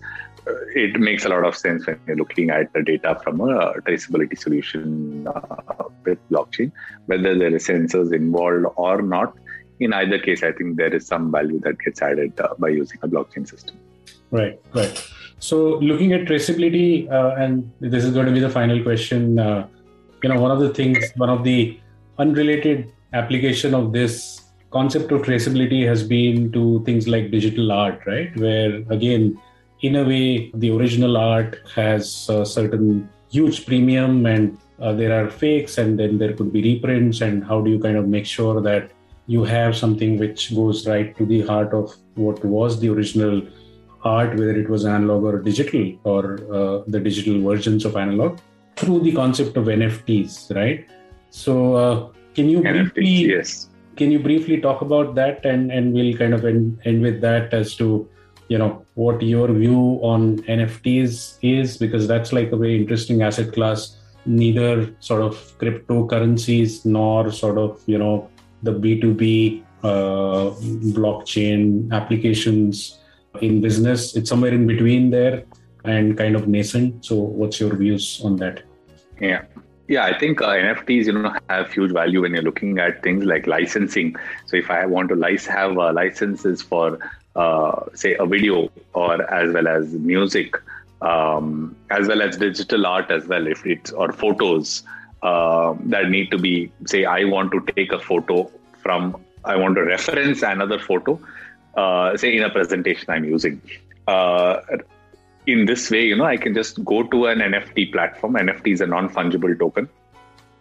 it 0.75 0.99
makes 0.99 1.25
a 1.25 1.29
lot 1.29 1.45
of 1.45 1.55
sense 1.55 1.85
when 1.85 1.99
you're 2.07 2.17
looking 2.17 2.49
at 2.49 2.71
the 2.73 2.81
data 2.81 3.19
from 3.23 3.41
a 3.41 3.73
traceability 3.81 4.37
solution 4.37 5.27
uh, 5.27 5.83
with 6.05 6.17
blockchain, 6.29 6.71
whether 7.05 7.37
there 7.37 7.55
is 7.55 7.67
sensors 7.67 8.13
involved 8.13 8.65
or 8.75 9.01
not. 9.01 9.35
In 9.79 9.93
either 9.93 10.19
case, 10.19 10.43
I 10.43 10.51
think 10.51 10.77
there 10.77 10.93
is 10.93 11.07
some 11.07 11.31
value 11.31 11.59
that 11.61 11.79
gets 11.79 12.01
added 12.01 12.39
uh, 12.39 12.53
by 12.57 12.69
using 12.69 12.99
a 13.01 13.07
blockchain 13.07 13.47
system. 13.47 13.77
Right, 14.31 14.59
right. 14.73 15.11
So, 15.39 15.77
looking 15.77 16.11
at 16.13 16.21
traceability, 16.21 17.09
uh, 17.09 17.35
and 17.37 17.71
this 17.79 18.03
is 18.03 18.13
going 18.13 18.25
to 18.25 18.31
be 18.31 18.39
the 18.39 18.49
final 18.49 18.83
question. 18.83 19.39
You 20.23 20.29
know, 20.29 20.41
one 20.41 20.51
of 20.51 20.59
the 20.59 20.73
things, 20.73 21.11
one 21.15 21.29
of 21.29 21.43
the 21.43 21.79
unrelated 22.17 22.91
application 23.13 23.73
of 23.73 23.93
this 23.93 24.41
concept 24.71 25.11
of 25.11 25.21
traceability 25.21 25.87
has 25.87 26.03
been 26.03 26.51
to 26.51 26.83
things 26.83 27.07
like 27.07 27.31
digital 27.31 27.71
art, 27.71 28.01
right? 28.05 28.35
Where 28.37 28.83
again, 28.89 29.39
in 29.81 29.95
a 29.95 30.03
way, 30.03 30.51
the 30.53 30.71
original 30.71 31.17
art 31.17 31.57
has 31.73 32.27
a 32.29 32.45
certain 32.45 33.09
huge 33.31 33.65
premium 33.65 34.25
and 34.25 34.57
uh, 34.79 34.93
there 34.93 35.13
are 35.13 35.29
fakes 35.29 35.77
and 35.77 35.97
then 35.97 36.17
there 36.17 36.33
could 36.33 36.51
be 36.51 36.61
reprints. 36.61 37.21
And 37.21 37.43
how 37.43 37.61
do 37.61 37.71
you 37.71 37.79
kind 37.79 37.97
of 37.97 38.07
make 38.07 38.25
sure 38.25 38.61
that 38.61 38.91
you 39.27 39.43
have 39.43 39.75
something 39.75 40.17
which 40.17 40.53
goes 40.53 40.87
right 40.87 41.15
to 41.17 41.25
the 41.25 41.41
heart 41.41 41.73
of 41.73 41.95
what 42.15 42.43
was 42.43 42.79
the 42.79 42.89
original 42.89 43.41
art, 44.03 44.31
whether 44.31 44.57
it 44.57 44.69
was 44.69 44.85
analog 44.85 45.23
or 45.23 45.39
digital 45.39 45.97
or 46.03 46.39
uh, 46.53 46.83
the 46.87 46.99
digital 46.99 47.41
versions 47.41 47.85
of 47.85 47.95
analog 47.95 48.39
through 48.79 49.01
the 49.01 49.11
concept 49.11 49.57
of 49.57 49.65
NFTs, 49.65 50.55
right? 50.55 50.87
So, 51.29 51.75
uh, 51.75 52.09
can 52.33 52.49
you 52.49 52.61
NFTs, 52.61 52.93
briefly 52.93 53.29
yes. 53.33 53.69
can 53.97 54.11
you 54.11 54.19
briefly 54.19 54.61
talk 54.61 54.81
about 54.81 55.15
that 55.15 55.45
and 55.45 55.71
and 55.71 55.93
we'll 55.93 56.17
kind 56.17 56.33
of 56.33 56.45
end, 56.45 56.79
end 56.85 57.01
with 57.01 57.19
that 57.21 57.53
as 57.53 57.75
to 57.75 58.07
you 58.47 58.57
know 58.57 58.85
what 58.95 59.21
your 59.21 59.47
view 59.51 59.99
on 60.01 60.37
nfts 60.43 61.37
is? 61.41 61.77
Because 61.77 62.07
that's 62.07 62.31
like 62.31 62.51
a 62.51 62.57
very 62.57 62.77
interesting 62.79 63.21
asset 63.21 63.51
class. 63.53 63.97
Neither 64.25 64.95
sort 64.99 65.21
of 65.21 65.35
cryptocurrencies 65.57 66.85
nor 66.85 67.31
sort 67.31 67.57
of 67.57 67.81
you 67.87 67.97
know 67.97 68.29
the 68.63 68.71
b2b 68.71 69.63
uh, 69.83 70.51
blockchain 70.99 71.91
applications 71.91 72.99
in 73.41 73.61
business. 73.61 74.15
It's 74.15 74.29
somewhere 74.29 74.53
in 74.53 74.67
between 74.67 75.09
there 75.09 75.43
and 75.83 76.17
kind 76.17 76.35
of 76.35 76.47
nascent. 76.47 77.05
So 77.05 77.15
what's 77.15 77.59
your 77.59 77.75
views 77.75 78.21
on 78.23 78.35
that 78.37 78.63
yeah 79.19 79.43
yeah, 79.89 80.05
I 80.05 80.17
think 80.17 80.39
uh, 80.39 80.49
NFTs, 80.49 81.07
you 81.07 81.13
know, 81.13 81.33
have 81.49 81.73
huge 81.73 81.91
value 81.91 82.21
when 82.21 82.33
you're 82.33 82.43
looking 82.43 82.77
at 82.77 83.01
things 83.01 83.25
like 83.25 83.47
licensing. 83.47 84.15
So 84.45 84.55
if 84.55 84.69
I 84.69 84.85
want 84.85 85.09
to 85.09 85.15
lic- 85.15 85.45
have 85.45 85.79
uh, 85.79 85.91
licenses 85.91 86.61
for, 86.61 86.99
uh, 87.35 87.85
say, 87.95 88.13
a 88.13 88.25
video 88.27 88.69
or 88.93 89.19
as 89.33 89.51
well 89.51 89.67
as 89.67 89.91
music, 89.93 90.55
um, 91.01 91.75
as 91.89 92.07
well 92.07 92.21
as 92.21 92.37
digital 92.37 92.85
art 92.85 93.09
as 93.09 93.25
well, 93.25 93.47
if 93.47 93.65
it's 93.65 93.91
or 93.91 94.11
photos 94.11 94.83
uh, 95.23 95.73
that 95.85 96.11
need 96.11 96.29
to 96.31 96.37
be, 96.37 96.71
say, 96.85 97.05
I 97.05 97.23
want 97.23 97.51
to 97.53 97.65
take 97.75 97.91
a 97.91 97.99
photo 97.99 98.51
from, 98.83 99.19
I 99.43 99.55
want 99.55 99.73
to 99.73 99.83
reference 99.83 100.43
another 100.43 100.77
photo, 100.77 101.19
uh, 101.75 102.15
say 102.15 102.37
in 102.37 102.43
a 102.43 102.51
presentation 102.51 103.09
I'm 103.09 103.23
using 103.23 103.59
uh, 104.07 104.61
in 105.51 105.65
this 105.65 105.89
way, 105.89 106.05
you 106.05 106.15
know, 106.15 106.25
I 106.25 106.37
can 106.37 106.53
just 106.53 106.83
go 106.83 107.03
to 107.03 107.25
an 107.27 107.39
NFT 107.39 107.91
platform. 107.91 108.33
NFT 108.33 108.73
is 108.73 108.81
a 108.81 108.87
non-fungible 108.87 109.57
token, 109.57 109.89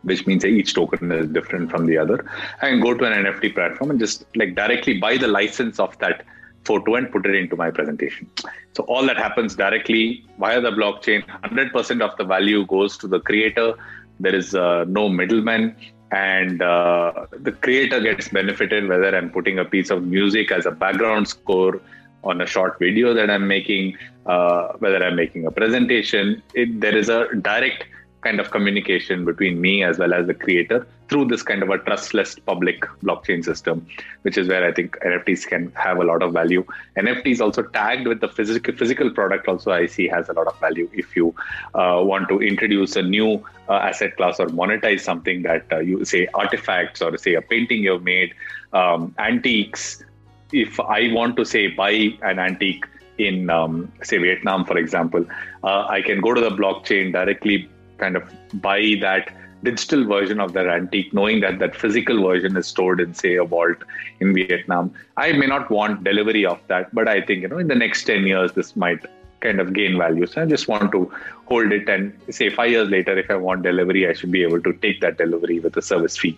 which 0.03 0.27
means 0.27 0.44
each 0.44 0.74
token 0.74 1.11
is 1.12 1.29
different 1.29 1.70
from 1.70 1.87
the 1.87 1.98
other. 1.98 2.24
I 2.62 2.70
can 2.70 2.81
go 2.81 2.94
to 2.94 3.05
an 3.05 3.24
NFT 3.24 3.55
platform 3.55 3.90
and 3.90 4.01
just 4.01 4.24
like 4.37 4.55
directly 4.55 4.98
buy 4.98 5.16
the 5.16 5.29
license 5.29 5.79
of 5.79 5.98
that 5.98 6.24
photo 6.64 6.96
and 6.96 7.11
put 7.11 7.27
it 7.27 7.35
into 7.35 7.57
my 7.57 7.70
presentation. 7.70 8.31
So 8.74 8.85
all 8.85 9.07
that 9.07 9.16
happens 9.16 9.57
directly 9.57 10.24
via 10.38 10.61
the 10.61 10.70
blockchain. 10.70 11.24
100% 11.44 12.03
of 12.03 12.16
the 12.16 12.24
value 12.24 12.66
goes 12.66 12.96
to 12.98 13.09
the 13.09 13.20
creator. 13.20 13.74
There 14.20 14.35
is 14.35 14.55
uh, 14.55 14.85
no 14.88 15.09
middleman 15.09 15.77
and 16.11 16.62
uh, 16.62 17.27
the 17.33 17.53
creator 17.53 18.01
gets 18.01 18.29
benefited 18.29 18.88
whether 18.88 19.14
i'm 19.14 19.31
putting 19.31 19.59
a 19.59 19.64
piece 19.64 19.90
of 19.90 20.03
music 20.05 20.51
as 20.51 20.64
a 20.64 20.70
background 20.70 21.29
score 21.29 21.83
on 22.24 22.40
a 22.40 22.46
short 22.46 22.78
video 22.78 23.14
that 23.14 23.31
I'm 23.31 23.46
making, 23.46 23.96
uh, 24.26 24.72
whether 24.78 25.02
I'm 25.02 25.16
making 25.16 25.46
a 25.46 25.50
presentation, 25.50 26.42
it, 26.54 26.81
there 26.81 26.96
is 26.96 27.09
a 27.09 27.28
direct 27.40 27.85
kind 28.22 28.40
of 28.40 28.50
communication 28.50 29.24
between 29.24 29.61
me 29.61 29.85
as 29.85 29.98
well 29.98 30.12
as 30.12 30.26
the 30.26 30.35
creator 30.35 30.87
through 31.09 31.24
this 31.24 31.42
kind 31.42 31.62
of 31.62 31.70
a 31.70 31.78
trustless 31.78 32.38
public 32.38 32.83
blockchain 33.02 33.44
system, 33.44 33.87
which 34.22 34.37
is 34.37 34.48
where 34.48 34.66
I 34.66 34.72
think 34.72 34.96
NFTs 34.98 35.46
can 35.46 35.72
have 35.72 35.98
a 35.98 36.04
lot 36.04 36.22
of 36.22 36.33
value. 36.33 36.64
NFTs 36.96 37.40
also 37.40 37.62
tagged 37.62 38.07
with 38.07 38.20
the 38.20 38.28
physical 38.28 38.74
physical 38.74 39.11
product 39.11 39.48
also 39.48 39.70
I 39.70 39.87
see 39.87 40.09
has 40.09 40.28
a 40.28 40.33
lot 40.33 40.48
of 40.48 40.59
value 40.61 40.90
if 40.92 41.16
you 41.16 41.35
uh, 41.74 42.02
want 42.04 42.28
to 42.28 42.40
introduce 42.40 42.96
a 42.96 43.02
new 43.02 43.42
uh, 43.68 43.74
asset 43.74 44.16
class 44.16 44.40
or 44.40 44.48
monetize 44.48 45.00
something 45.00 45.42
that 45.42 45.64
uh, 45.72 45.78
you 45.78 46.04
say 46.04 46.26
artifacts 46.35 47.00
or 47.00 47.16
say 47.16 47.35
a 47.35 47.42
painting 47.42 47.83
you've 47.83 48.02
made, 48.02 48.35
um, 48.72 49.14
antiques 49.18 50.04
if 50.52 50.78
I 50.80 51.12
want 51.12 51.37
to 51.37 51.44
say 51.44 51.68
buy 51.68 52.16
an 52.22 52.38
antique 52.38 52.84
in 53.18 53.50
um, 53.50 53.92
say 54.02 54.18
Vietnam, 54.18 54.64
for 54.64 54.78
example, 54.78 55.24
uh, 55.64 55.87
I 55.88 56.02
can 56.02 56.20
go 56.20 56.34
to 56.34 56.40
the 56.40 56.50
blockchain 56.50 57.12
directly, 57.12 57.68
kind 57.98 58.16
of 58.16 58.22
buy 58.54 58.96
that 59.00 59.34
digital 59.64 60.04
version 60.04 60.38
of 60.38 60.52
that 60.52 60.68
antique, 60.68 61.12
knowing 61.12 61.40
that 61.40 61.58
that 61.58 61.74
physical 61.74 62.22
version 62.22 62.56
is 62.56 62.66
stored 62.66 63.00
in 63.00 63.12
say 63.12 63.34
a 63.34 63.44
vault 63.44 63.78
in 64.20 64.34
Vietnam. 64.34 64.92
I 65.16 65.32
may 65.32 65.46
not 65.46 65.70
want 65.70 66.04
delivery 66.04 66.46
of 66.46 66.61
that, 66.68 66.94
but 66.94 67.08
I 67.08 67.20
think 67.20 67.42
you 67.42 67.48
know 67.48 67.58
in 67.58 67.68
the 67.68 67.74
next 67.74 68.04
ten 68.04 68.26
years 68.26 68.52
this 68.52 68.76
might 68.76 69.04
kind 69.40 69.61
of 69.61 69.72
gain 69.72 69.96
value. 69.98 70.26
So 70.26 70.42
I 70.42 70.46
just 70.46 70.68
want 70.68 70.90
to 70.92 71.12
hold 71.46 71.72
it 71.72 71.88
and 71.88 72.12
say 72.30 72.50
five 72.50 72.70
years 72.70 72.88
later, 72.88 73.16
if 73.16 73.30
I 73.30 73.37
want 73.37 73.62
delivery, 73.62 74.08
I 74.08 74.12
should 74.12 74.32
be 74.32 74.42
able 74.42 74.61
to 74.62 74.72
take 74.72 75.00
that 75.00 75.16
delivery 75.16 75.61
with 75.61 75.76
a 75.76 75.82
service 75.82 76.16
fee. 76.16 76.37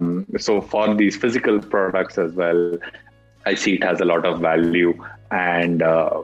Um, 0.00 0.26
so 0.38 0.60
for 0.60 0.94
these 0.94 1.16
physical 1.16 1.60
products 1.60 2.18
as 2.18 2.32
well, 2.32 2.78
I 3.50 3.54
see 3.54 3.74
it 3.74 3.84
has 3.84 4.00
a 4.00 4.04
lot 4.04 4.24
of 4.24 4.40
value, 4.40 4.92
and 5.32 5.82
uh, 5.82 6.22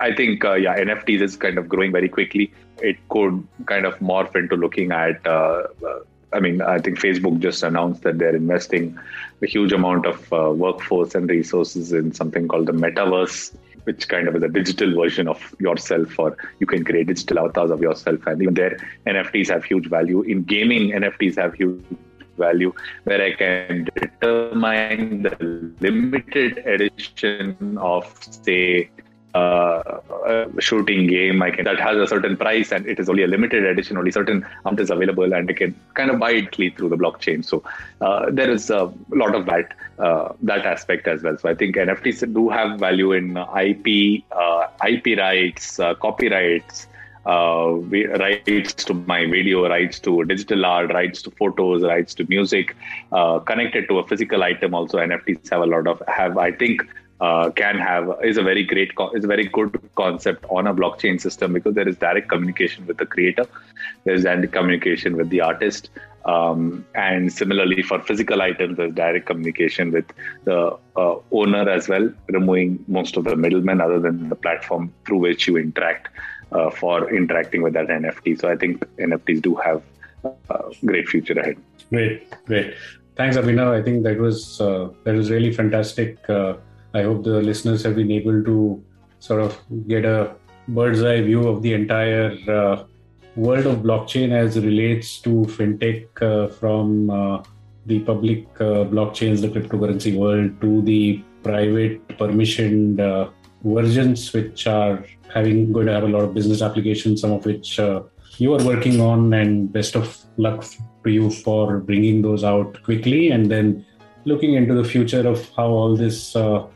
I 0.00 0.12
think 0.12 0.44
uh, 0.44 0.54
yeah, 0.54 0.76
NFTs 0.76 1.20
is 1.26 1.36
kind 1.36 1.58
of 1.58 1.68
growing 1.68 1.92
very 1.92 2.08
quickly. 2.08 2.52
It 2.82 2.96
could 3.08 3.46
kind 3.66 3.86
of 3.86 3.98
morph 4.00 4.34
into 4.36 4.56
looking 4.56 4.92
at. 4.92 5.26
Uh, 5.26 5.64
uh 5.90 5.98
I 6.32 6.40
mean, 6.40 6.60
I 6.60 6.80
think 6.80 6.98
Facebook 6.98 7.38
just 7.38 7.62
announced 7.62 8.02
that 8.02 8.18
they're 8.18 8.34
investing 8.34 8.98
a 9.42 9.46
huge 9.46 9.72
amount 9.72 10.06
of 10.06 10.32
uh, 10.32 10.50
workforce 10.64 11.14
and 11.14 11.30
resources 11.30 11.92
in 11.92 12.12
something 12.12 12.48
called 12.48 12.66
the 12.66 12.72
metaverse, 12.72 13.54
which 13.84 14.08
kind 14.08 14.26
of 14.28 14.34
is 14.34 14.42
a 14.42 14.48
digital 14.48 14.92
version 15.00 15.28
of 15.28 15.54
yourself, 15.60 16.18
or 16.18 16.36
you 16.58 16.66
can 16.66 16.84
create 16.84 17.06
digital 17.06 17.38
avatars 17.38 17.70
of 17.70 17.80
yourself. 17.80 18.26
And 18.26 18.42
even 18.42 18.54
there, 18.54 18.76
NFTs 19.06 19.48
have 19.50 19.64
huge 19.64 19.88
value. 19.88 20.22
In 20.22 20.42
gaming, 20.42 20.90
NFTs 20.90 21.36
have 21.36 21.54
huge 21.54 21.84
value 22.36 22.72
where 23.04 23.22
I 23.22 23.32
can 23.34 23.88
determine 23.94 25.22
the 25.22 25.72
limited 25.80 26.58
edition 26.58 27.78
of, 27.78 28.06
say, 28.20 28.90
uh, 29.36 30.00
a 30.26 30.60
shooting 30.60 31.06
game. 31.06 31.42
I 31.42 31.50
can 31.50 31.64
that 31.66 31.80
has 31.80 31.96
a 31.96 32.06
certain 32.06 32.36
price 32.36 32.72
and 32.72 32.86
it 32.86 32.98
is 32.98 33.08
only 33.08 33.22
a 33.22 33.26
limited 33.26 33.64
edition 33.64 33.98
only 33.98 34.10
certain 34.10 34.46
amount 34.64 34.80
is 34.80 34.90
available 34.90 35.32
and 35.32 35.50
I 35.50 35.52
can 35.52 35.74
kind 35.94 36.10
of 36.10 36.18
buy 36.18 36.32
it 36.32 36.54
through 36.54 36.88
the 36.88 36.96
blockchain. 36.96 37.44
So 37.44 37.62
uh, 38.00 38.30
there 38.30 38.50
is 38.50 38.70
a 38.70 38.92
lot 39.10 39.34
of 39.34 39.46
that 39.46 39.74
uh, 39.98 40.32
that 40.42 40.64
aspect 40.64 41.06
as 41.06 41.22
well. 41.22 41.36
So 41.38 41.48
I 41.48 41.54
think 41.54 41.76
NFTs 41.76 42.32
do 42.32 42.48
have 42.48 42.80
value 42.80 43.12
in 43.12 43.36
IP 43.36 44.24
uh, 44.32 44.68
IP 44.86 45.18
rights 45.18 45.78
uh, 45.78 45.94
copyrights 45.94 46.86
uh, 47.26 47.74
rights 48.18 48.84
to 48.84 48.94
my 48.94 49.26
video, 49.26 49.68
rights 49.68 49.98
to 50.00 50.24
digital 50.24 50.64
art, 50.64 50.92
rights 50.92 51.22
to 51.22 51.30
photos, 51.32 51.82
rights 51.82 52.14
to 52.14 52.26
music, 52.26 52.76
uh, 53.12 53.38
connected 53.40 53.88
to 53.88 53.98
a 53.98 54.06
physical 54.06 54.42
item. 54.42 54.74
Also, 54.74 54.98
NFTs 54.98 55.50
have 55.50 55.62
a 55.62 55.66
lot 55.66 55.86
of 55.86 56.02
have. 56.06 56.38
I 56.38 56.52
think 56.52 56.82
uh, 57.20 57.50
can 57.50 57.78
have 57.78 58.14
is 58.22 58.36
a 58.36 58.42
very 58.42 58.62
great 58.62 58.92
is 59.14 59.24
a 59.24 59.26
very 59.26 59.44
good 59.44 59.80
concept 59.96 60.44
on 60.50 60.66
a 60.66 60.74
blockchain 60.74 61.20
system 61.20 61.52
because 61.54 61.74
there 61.74 61.88
is 61.88 61.96
direct 61.96 62.28
communication 62.28 62.86
with 62.86 62.98
the 62.98 63.06
creator, 63.06 63.46
there 64.04 64.14
is 64.14 64.22
direct 64.22 64.52
communication 64.52 65.16
with 65.16 65.28
the 65.30 65.40
artist, 65.40 65.90
um, 66.26 66.84
and 66.94 67.32
similarly 67.32 67.82
for 67.82 68.00
physical 68.00 68.42
items, 68.42 68.76
there's 68.76 68.94
direct 68.94 69.26
communication 69.26 69.92
with 69.92 70.04
the 70.44 70.76
uh, 70.96 71.16
owner 71.30 71.68
as 71.68 71.88
well, 71.88 72.12
removing 72.28 72.84
most 72.88 73.16
of 73.16 73.24
the 73.24 73.36
middlemen 73.36 73.80
other 73.80 74.00
than 74.00 74.28
the 74.28 74.36
platform 74.36 74.92
through 75.06 75.18
which 75.18 75.46
you 75.46 75.56
interact 75.56 76.08
uh, 76.52 76.70
for 76.70 77.12
interacting 77.14 77.62
with 77.62 77.74
that 77.74 77.88
NFT. 77.88 78.40
So 78.40 78.50
I 78.50 78.56
think 78.56 78.84
NFTs 78.98 79.42
do 79.42 79.54
have 79.56 79.82
a 80.50 80.64
great 80.84 81.08
future 81.08 81.38
ahead. 81.38 81.56
Great, 81.90 82.32
great. 82.46 82.74
Thanks, 83.16 83.36
Abhinav. 83.36 83.72
I 83.72 83.82
think 83.82 84.02
that 84.04 84.18
was 84.18 84.60
uh, 84.60 84.90
that 85.04 85.14
was 85.14 85.30
really 85.30 85.52
fantastic. 85.52 86.18
Uh, 86.28 86.56
I 86.94 87.02
hope 87.02 87.24
the 87.24 87.40
listeners 87.42 87.82
have 87.84 87.96
been 87.96 88.10
able 88.10 88.42
to 88.44 88.82
sort 89.20 89.40
of 89.40 89.58
get 89.88 90.04
a 90.04 90.34
bird's 90.68 91.02
eye 91.02 91.22
view 91.22 91.48
of 91.48 91.62
the 91.62 91.72
entire 91.72 92.36
uh, 92.48 92.84
world 93.36 93.66
of 93.66 93.78
blockchain 93.78 94.32
as 94.32 94.58
relates 94.58 95.18
to 95.20 95.30
fintech 95.56 96.06
uh, 96.22 96.48
from 96.48 97.10
uh, 97.10 97.42
the 97.86 98.00
public 98.00 98.52
blockchains, 98.54 99.40
the 99.40 99.48
cryptocurrency 99.48 100.16
world, 100.16 100.60
to 100.60 100.82
the 100.82 101.22
private 101.42 102.06
permissioned 102.18 102.98
versions 103.74 104.32
which 104.32 104.66
are 104.66 105.04
having 105.34 105.72
going 105.72 105.86
to 105.86 105.92
have 105.92 106.04
a 106.04 106.08
lot 106.08 106.22
of 106.22 106.34
business 106.34 106.62
applications, 106.62 107.20
some 107.20 107.32
of 107.32 107.44
which 107.44 107.78
uh, 107.80 108.02
you 108.38 108.54
are 108.54 108.64
working 108.64 109.00
on, 109.00 109.32
and 109.32 109.72
best 109.72 109.96
of 109.96 110.16
luck 110.36 110.64
to 111.04 111.10
you 111.10 111.30
for 111.30 111.78
bringing 111.78 112.22
those 112.22 112.44
out 112.44 112.82
quickly, 112.82 113.30
and 113.30 113.50
then 113.50 113.84
looking 114.24 114.54
into 114.54 114.74
the 114.74 114.84
future 114.84 115.26
of 115.26 115.48
how 115.56 115.68
all 115.68 115.96
this, 115.96 116.36
uh, 116.36 116.66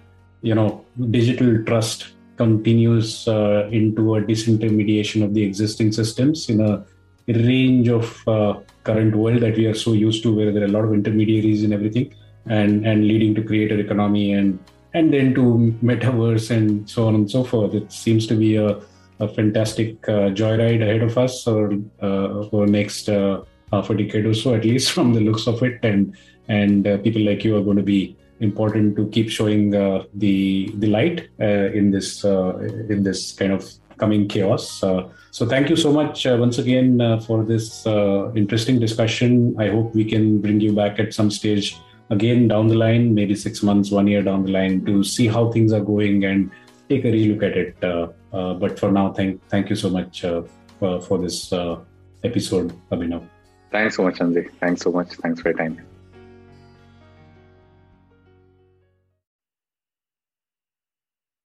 you 0.42 0.55
know, 0.55 0.85
digital 1.11 1.64
trust 1.64 2.12
continues 2.37 3.29
uh, 3.29 3.68
into 3.70 4.16
a 4.16 4.22
disintermediation 4.22 5.22
of 5.22 5.35
the 5.35 5.42
existing 5.42 5.92
systems 5.92 6.48
in 6.48 6.61
a 6.61 6.85
range 7.29 7.88
of 7.88 8.26
uh, 8.26 8.55
current 8.85 9.14
world 9.14 9.40
that 9.42 9.57
we 9.57 9.66
are 9.66 9.74
so 9.74 9.92
used 9.92 10.22
to, 10.22 10.35
where 10.35 10.50
there 10.50 10.62
are 10.62 10.66
a 10.66 10.76
lot 10.76 10.85
of 10.85 10.92
intermediaries 10.92 11.62
in 11.62 11.72
everything, 11.72 12.14
and 12.46 12.87
and 12.87 13.07
leading 13.07 13.35
to 13.35 13.42
creator 13.42 13.79
economy 13.79 14.33
and 14.33 14.59
and 14.94 15.12
then 15.12 15.35
to 15.35 15.74
metaverse 15.83 16.50
and 16.50 16.88
so 16.88 17.07
on 17.07 17.14
and 17.14 17.31
so 17.31 17.44
forth. 17.44 17.74
It 17.74 17.92
seems 17.92 18.26
to 18.29 18.35
be 18.35 18.57
a, 18.57 18.81
a 19.20 19.29
fantastic 19.29 20.09
uh, 20.09 20.31
joyride 20.31 20.83
ahead 20.83 21.03
of 21.03 21.16
us 21.16 21.46
or 21.46 21.74
uh, 22.00 22.48
for 22.48 22.66
next 22.66 23.09
uh, 23.09 23.42
half 23.72 23.90
a 23.90 23.96
decade 23.96 24.26
or 24.26 24.35
so, 24.35 24.55
at 24.55 24.64
least 24.64 24.92
from 24.96 25.14
the 25.14 25.20
looks 25.20 25.46
of 25.46 25.62
it. 25.62 25.79
And 25.83 26.16
and 26.48 26.87
uh, 26.87 26.98
people 26.98 27.22
like 27.22 27.44
you 27.44 27.57
are 27.57 27.62
going 27.62 27.76
to 27.76 27.83
be 27.83 28.16
important 28.40 28.96
to 28.96 29.07
keep 29.09 29.31
showing 29.31 29.74
uh, 29.74 30.05
the 30.14 30.72
the 30.79 30.88
light 30.88 31.29
uh, 31.40 31.70
in 31.72 31.90
this 31.90 32.24
in 32.24 33.03
this 33.03 33.33
kind 33.33 33.53
of 33.53 33.70
coming 33.98 34.26
chaos. 34.26 34.81
so 35.31 35.46
thank 35.46 35.68
you 35.68 35.76
so 35.76 35.92
much 35.92 36.24
once 36.24 36.57
again 36.57 36.98
for 37.20 37.44
this 37.44 37.87
interesting 38.35 38.81
discussion. 38.81 39.55
I 39.59 39.68
hope 39.68 39.94
we 39.94 40.07
can 40.07 40.40
bring 40.40 40.59
you 40.59 40.72
back 40.72 40.98
at 40.98 41.12
some 41.12 41.31
stage 41.31 41.76
again 42.11 42.49
down 42.49 42.68
the 42.68 42.75
line, 42.75 43.14
maybe 43.14 43.35
six 43.35 43.62
months, 43.62 43.90
one 43.90 44.07
year 44.07 44.23
down 44.23 44.44
the 44.44 44.51
line, 44.51 44.85
to 44.85 45.03
see 45.03 45.27
how 45.27 45.51
things 45.51 45.73
are 45.73 45.81
going 45.81 46.25
and 46.25 46.51
take 46.88 47.05
a 47.05 47.09
relook 47.09 47.42
at 47.42 47.57
it. 47.57 47.77
Uh, 47.83 48.09
uh, 48.33 48.55
but 48.55 48.79
for 48.79 48.90
now, 48.92 49.12
thank 49.12 49.46
thank 49.49 49.70
you 49.70 49.77
so 49.77 49.88
much 49.88 50.25
uh, 50.25 50.42
for, 50.79 51.01
for, 51.01 51.18
this 51.18 51.53
episode, 52.23 52.73
Abhinav. 52.90 53.27
Thanks 53.73 53.96
so 53.96 54.03
much, 54.03 54.18
Anjay. 54.18 54.51
Thanks 54.61 54.83
so 54.83 54.92
much. 54.92 55.09
Thanks 55.14 55.40
for 55.40 55.51
your 55.51 55.59
time. 55.59 55.89